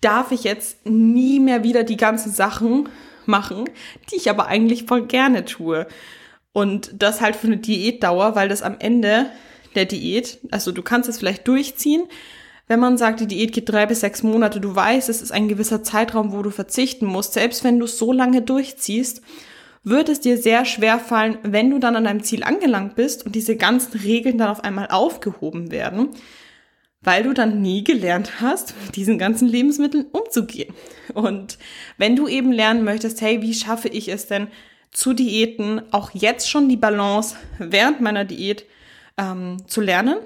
darf 0.00 0.32
ich 0.32 0.44
jetzt 0.44 0.84
nie 0.84 1.40
mehr 1.40 1.62
wieder 1.62 1.84
die 1.84 1.96
ganzen 1.96 2.32
Sachen 2.32 2.88
machen, 3.24 3.64
die 4.10 4.16
ich 4.16 4.28
aber 4.28 4.46
eigentlich 4.46 4.84
voll 4.84 5.06
gerne 5.06 5.44
tue. 5.44 5.86
Und 6.52 6.90
das 6.98 7.20
halt 7.20 7.36
für 7.36 7.46
eine 7.46 7.56
Diätdauer, 7.56 8.34
weil 8.34 8.48
das 8.48 8.62
am 8.62 8.76
Ende 8.78 9.26
der 9.74 9.86
Diät, 9.86 10.38
also 10.50 10.70
du 10.72 10.82
kannst 10.82 11.08
es 11.08 11.18
vielleicht 11.18 11.48
durchziehen, 11.48 12.04
wenn 12.68 12.80
man 12.80 12.96
sagt, 12.96 13.20
die 13.20 13.26
Diät 13.26 13.52
geht 13.52 13.68
drei 13.68 13.86
bis 13.86 14.00
sechs 14.00 14.22
Monate, 14.22 14.60
du 14.60 14.74
weißt, 14.74 15.08
es 15.08 15.22
ist 15.22 15.32
ein 15.32 15.48
gewisser 15.48 15.82
Zeitraum, 15.82 16.32
wo 16.32 16.42
du 16.42 16.50
verzichten 16.50 17.06
musst, 17.06 17.32
selbst 17.32 17.64
wenn 17.64 17.78
du 17.78 17.86
es 17.86 17.98
so 17.98 18.12
lange 18.12 18.42
durchziehst, 18.42 19.22
wird 19.84 20.08
es 20.08 20.20
dir 20.20 20.38
sehr 20.38 20.64
schwer 20.64 20.98
fallen, 20.98 21.38
wenn 21.42 21.70
du 21.70 21.78
dann 21.78 21.96
an 21.96 22.04
deinem 22.04 22.22
Ziel 22.22 22.44
angelangt 22.44 22.94
bist 22.94 23.26
und 23.26 23.34
diese 23.34 23.56
ganzen 23.56 23.98
Regeln 23.98 24.38
dann 24.38 24.48
auf 24.48 24.62
einmal 24.62 24.88
aufgehoben 24.88 25.70
werden, 25.72 26.10
weil 27.00 27.24
du 27.24 27.34
dann 27.34 27.62
nie 27.62 27.82
gelernt 27.82 28.40
hast, 28.40 28.74
mit 28.84 28.94
diesen 28.94 29.18
ganzen 29.18 29.48
Lebensmitteln 29.48 30.06
umzugehen. 30.12 30.72
Und 31.14 31.58
wenn 31.98 32.14
du 32.14 32.28
eben 32.28 32.52
lernen 32.52 32.84
möchtest, 32.84 33.20
hey, 33.20 33.42
wie 33.42 33.54
schaffe 33.54 33.88
ich 33.88 34.08
es 34.08 34.28
denn 34.28 34.46
zu 34.92 35.14
Diäten, 35.14 35.82
auch 35.90 36.10
jetzt 36.12 36.48
schon 36.48 36.68
die 36.68 36.76
Balance 36.76 37.36
während 37.58 38.00
meiner 38.00 38.24
Diät 38.24 38.66
ähm, 39.16 39.56
zu 39.66 39.80
lernen 39.80 40.16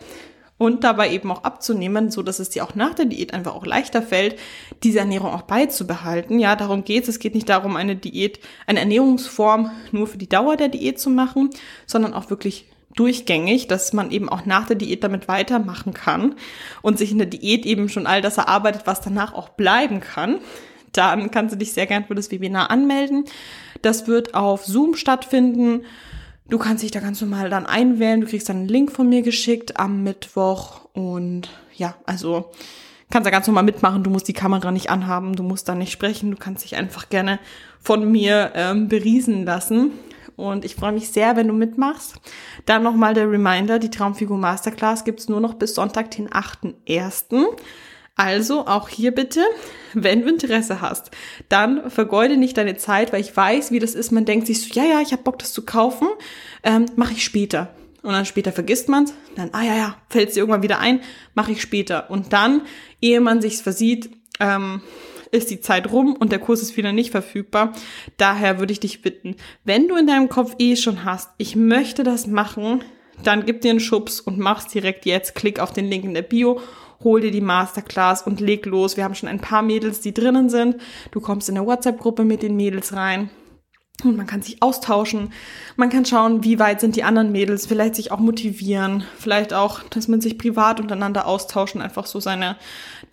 und 0.58 0.84
dabei 0.84 1.10
eben 1.10 1.30
auch 1.30 1.44
abzunehmen, 1.44 2.10
so 2.10 2.22
dass 2.22 2.38
es 2.38 2.50
dir 2.50 2.64
auch 2.64 2.74
nach 2.74 2.94
der 2.94 3.04
Diät 3.04 3.34
einfach 3.34 3.54
auch 3.54 3.66
leichter 3.66 4.02
fällt, 4.02 4.38
diese 4.82 5.00
Ernährung 5.00 5.30
auch 5.30 5.42
beizubehalten. 5.42 6.38
Ja, 6.38 6.56
darum 6.56 6.84
geht's. 6.84 7.08
Es 7.08 7.18
geht 7.18 7.34
nicht 7.34 7.48
darum, 7.48 7.76
eine 7.76 7.96
Diät, 7.96 8.40
eine 8.66 8.80
Ernährungsform 8.80 9.70
nur 9.92 10.06
für 10.06 10.18
die 10.18 10.28
Dauer 10.28 10.56
der 10.56 10.68
Diät 10.68 10.98
zu 10.98 11.10
machen, 11.10 11.50
sondern 11.86 12.14
auch 12.14 12.30
wirklich 12.30 12.66
durchgängig, 12.94 13.68
dass 13.68 13.92
man 13.92 14.10
eben 14.10 14.30
auch 14.30 14.46
nach 14.46 14.66
der 14.66 14.76
Diät 14.76 15.04
damit 15.04 15.28
weitermachen 15.28 15.92
kann 15.92 16.34
und 16.80 16.98
sich 16.98 17.12
in 17.12 17.18
der 17.18 17.26
Diät 17.26 17.66
eben 17.66 17.90
schon 17.90 18.06
all 18.06 18.22
das 18.22 18.38
erarbeitet, 18.38 18.82
was 18.86 19.02
danach 19.02 19.34
auch 19.34 19.50
bleiben 19.50 20.00
kann. 20.00 20.40
Dann 20.92 21.30
kannst 21.30 21.54
du 21.54 21.58
dich 21.58 21.72
sehr 21.72 21.84
gern 21.84 22.06
für 22.06 22.14
das 22.14 22.30
Webinar 22.30 22.70
anmelden. 22.70 23.26
Das 23.86 24.08
wird 24.08 24.34
auf 24.34 24.64
Zoom 24.64 24.96
stattfinden. 24.96 25.84
Du 26.48 26.58
kannst 26.58 26.82
dich 26.82 26.90
da 26.90 26.98
ganz 26.98 27.20
normal 27.20 27.50
dann 27.50 27.66
einwählen. 27.66 28.20
Du 28.20 28.26
kriegst 28.26 28.48
dann 28.48 28.56
einen 28.56 28.68
Link 28.68 28.90
von 28.90 29.08
mir 29.08 29.22
geschickt 29.22 29.78
am 29.78 30.02
Mittwoch 30.02 30.88
und 30.92 31.48
ja, 31.72 31.94
also 32.04 32.50
kannst 33.12 33.28
da 33.28 33.30
ganz 33.30 33.46
normal 33.46 33.62
mitmachen. 33.62 34.02
Du 34.02 34.10
musst 34.10 34.26
die 34.26 34.32
Kamera 34.32 34.72
nicht 34.72 34.90
anhaben, 34.90 35.36
du 35.36 35.44
musst 35.44 35.68
da 35.68 35.76
nicht 35.76 35.92
sprechen. 35.92 36.32
Du 36.32 36.36
kannst 36.36 36.64
dich 36.64 36.74
einfach 36.74 37.10
gerne 37.10 37.38
von 37.80 38.10
mir 38.10 38.50
ähm, 38.56 38.88
beriesen 38.88 39.44
lassen 39.44 39.92
und 40.34 40.64
ich 40.64 40.74
freue 40.74 40.90
mich 40.90 41.12
sehr, 41.12 41.36
wenn 41.36 41.46
du 41.46 41.54
mitmachst. 41.54 42.16
Dann 42.64 42.82
nochmal 42.82 43.14
der 43.14 43.30
Reminder, 43.30 43.78
die 43.78 43.90
Traumfigur 43.90 44.36
Masterclass 44.36 45.04
gibt's 45.04 45.28
nur 45.28 45.40
noch 45.40 45.54
bis 45.54 45.76
Sonntag, 45.76 46.10
den 46.10 46.28
8.1. 46.28 47.46
Also 48.16 48.66
auch 48.66 48.88
hier 48.88 49.12
bitte, 49.12 49.44
wenn 49.92 50.22
du 50.22 50.28
Interesse 50.28 50.80
hast, 50.80 51.10
dann 51.50 51.90
vergeude 51.90 52.38
nicht 52.38 52.56
deine 52.56 52.76
Zeit, 52.76 53.12
weil 53.12 53.20
ich 53.20 53.36
weiß, 53.36 53.70
wie 53.70 53.78
das 53.78 53.94
ist. 53.94 54.10
Man 54.10 54.24
denkt 54.24 54.46
sich 54.46 54.62
so, 54.62 54.68
ja, 54.72 54.84
ja, 54.84 55.00
ich 55.02 55.12
habe 55.12 55.22
Bock, 55.22 55.38
das 55.38 55.52
zu 55.52 55.64
kaufen, 55.64 56.08
ähm, 56.62 56.86
mache 56.96 57.12
ich 57.12 57.22
später. 57.22 57.74
Und 58.02 58.12
dann 58.12 58.24
später 58.24 58.52
vergisst 58.52 58.88
man's, 58.88 59.12
dann, 59.34 59.50
ah 59.52 59.62
ja, 59.62 59.76
ja, 59.76 59.96
fällt 60.08 60.34
dir 60.34 60.40
irgendwann 60.40 60.62
wieder 60.62 60.78
ein, 60.78 61.00
mache 61.34 61.52
ich 61.52 61.60
später. 61.60 62.10
Und 62.10 62.32
dann, 62.32 62.62
ehe 63.02 63.20
man 63.20 63.42
sich's 63.42 63.60
versieht, 63.60 64.10
ähm, 64.40 64.80
ist 65.30 65.50
die 65.50 65.60
Zeit 65.60 65.90
rum 65.92 66.14
und 66.14 66.32
der 66.32 66.38
Kurs 66.38 66.62
ist 66.62 66.76
wieder 66.76 66.92
nicht 66.92 67.10
verfügbar. 67.10 67.72
Daher 68.16 68.58
würde 68.58 68.72
ich 68.72 68.80
dich 68.80 69.02
bitten, 69.02 69.36
wenn 69.64 69.88
du 69.88 69.96
in 69.96 70.06
deinem 70.06 70.28
Kopf 70.28 70.54
eh 70.58 70.76
schon 70.76 71.04
hast, 71.04 71.30
ich 71.36 71.56
möchte 71.56 72.04
das 72.04 72.26
machen, 72.26 72.82
dann 73.22 73.44
gib 73.44 73.60
dir 73.60 73.70
einen 73.70 73.80
Schubs 73.80 74.20
und 74.20 74.38
mach's 74.38 74.68
direkt 74.68 75.06
jetzt. 75.06 75.34
Klick 75.34 75.58
auf 75.58 75.72
den 75.72 75.88
Link 75.88 76.04
in 76.04 76.14
der 76.14 76.22
Bio, 76.22 76.60
hol 77.04 77.20
dir 77.20 77.30
die 77.30 77.40
Masterclass 77.40 78.22
und 78.22 78.40
leg 78.40 78.66
los. 78.66 78.96
Wir 78.96 79.04
haben 79.04 79.14
schon 79.14 79.28
ein 79.28 79.40
paar 79.40 79.62
Mädels, 79.62 80.00
die 80.00 80.14
drinnen 80.14 80.48
sind. 80.48 80.76
Du 81.10 81.20
kommst 81.20 81.48
in 81.48 81.54
der 81.54 81.66
WhatsApp-Gruppe 81.66 82.24
mit 82.24 82.42
den 82.42 82.56
Mädels 82.56 82.94
rein. 82.94 83.30
Und 84.04 84.16
man 84.18 84.26
kann 84.26 84.42
sich 84.42 84.62
austauschen. 84.62 85.32
Man 85.76 85.88
kann 85.88 86.04
schauen, 86.04 86.44
wie 86.44 86.58
weit 86.58 86.80
sind 86.80 86.96
die 86.96 87.02
anderen 87.02 87.32
Mädels, 87.32 87.64
vielleicht 87.64 87.94
sich 87.94 88.12
auch 88.12 88.18
motivieren, 88.18 89.04
vielleicht 89.18 89.54
auch, 89.54 89.82
dass 89.84 90.06
man 90.06 90.20
sich 90.20 90.36
privat 90.36 90.80
untereinander 90.80 91.26
austauschen, 91.26 91.80
einfach 91.80 92.04
so 92.04 92.20
seine 92.20 92.56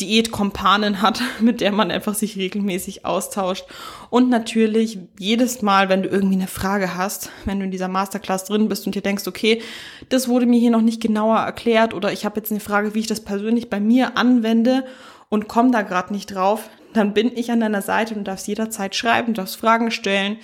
Diätkompanen 0.01 1.01
hat, 1.01 1.21
mit 1.39 1.61
der 1.61 1.71
man 1.71 1.89
einfach 1.89 2.15
sich 2.15 2.35
regelmäßig 2.35 3.05
austauscht. 3.05 3.63
Und 4.09 4.29
natürlich 4.29 4.99
jedes 5.17 5.61
Mal, 5.61 5.87
wenn 5.87 6.03
du 6.03 6.09
irgendwie 6.09 6.35
eine 6.35 6.47
Frage 6.47 6.97
hast, 6.97 7.29
wenn 7.45 7.59
du 7.59 7.65
in 7.65 7.71
dieser 7.71 7.87
Masterclass 7.87 8.43
drin 8.43 8.67
bist 8.67 8.85
und 8.85 8.93
dir 8.93 9.01
denkst, 9.01 9.25
okay, 9.27 9.61
das 10.09 10.27
wurde 10.27 10.45
mir 10.45 10.59
hier 10.59 10.71
noch 10.71 10.81
nicht 10.81 11.01
genauer 11.01 11.37
erklärt 11.37 11.93
oder 11.93 12.11
ich 12.11 12.25
habe 12.25 12.41
jetzt 12.41 12.51
eine 12.51 12.59
Frage, 12.59 12.93
wie 12.93 12.99
ich 12.99 13.07
das 13.07 13.21
persönlich 13.21 13.69
bei 13.69 13.79
mir 13.79 14.17
anwende 14.17 14.83
und 15.29 15.47
komme 15.47 15.71
da 15.71 15.81
gerade 15.81 16.11
nicht 16.11 16.27
drauf, 16.27 16.69
dann 16.93 17.13
bin 17.13 17.31
ich 17.35 17.51
an 17.51 17.61
deiner 17.61 17.81
Seite 17.81 18.15
und 18.15 18.25
darfst 18.25 18.47
jederzeit 18.47 18.95
schreiben, 18.95 19.33
darfst 19.33 19.55
Fragen 19.55 19.89
stellen. 19.89 20.37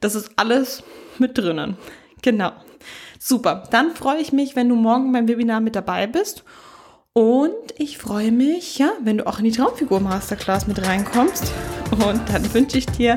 Das 0.00 0.14
ist 0.14 0.30
alles 0.36 0.82
mit 1.18 1.36
drinnen. 1.36 1.76
Genau. 2.22 2.52
Super. 3.18 3.64
Dann 3.70 3.94
freue 3.94 4.20
ich 4.20 4.32
mich, 4.32 4.56
wenn 4.56 4.68
du 4.68 4.74
morgen 4.74 5.12
beim 5.12 5.28
Webinar 5.28 5.60
mit 5.60 5.76
dabei 5.76 6.06
bist. 6.06 6.44
Und 7.12 7.54
ich 7.76 7.98
freue 7.98 8.32
mich, 8.32 8.78
ja, 8.78 8.92
wenn 9.02 9.18
du 9.18 9.26
auch 9.26 9.38
in 9.38 9.44
die 9.44 9.50
Traumfigur 9.50 10.00
Masterclass 10.00 10.66
mit 10.66 10.86
reinkommst. 10.86 11.52
Und 11.90 12.22
dann 12.28 12.54
wünsche 12.54 12.78
ich 12.78 12.86
dir 12.86 13.14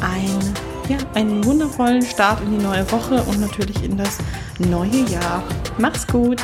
ein, 0.00 0.54
ja, 0.88 0.98
einen 1.14 1.44
wundervollen 1.44 2.02
Start 2.02 2.40
in 2.42 2.58
die 2.58 2.64
neue 2.64 2.90
Woche 2.92 3.22
und 3.22 3.40
natürlich 3.40 3.82
in 3.82 3.96
das 3.96 4.18
neue 4.58 5.08
Jahr. 5.10 5.42
Mach's 5.78 6.06
gut! 6.06 6.40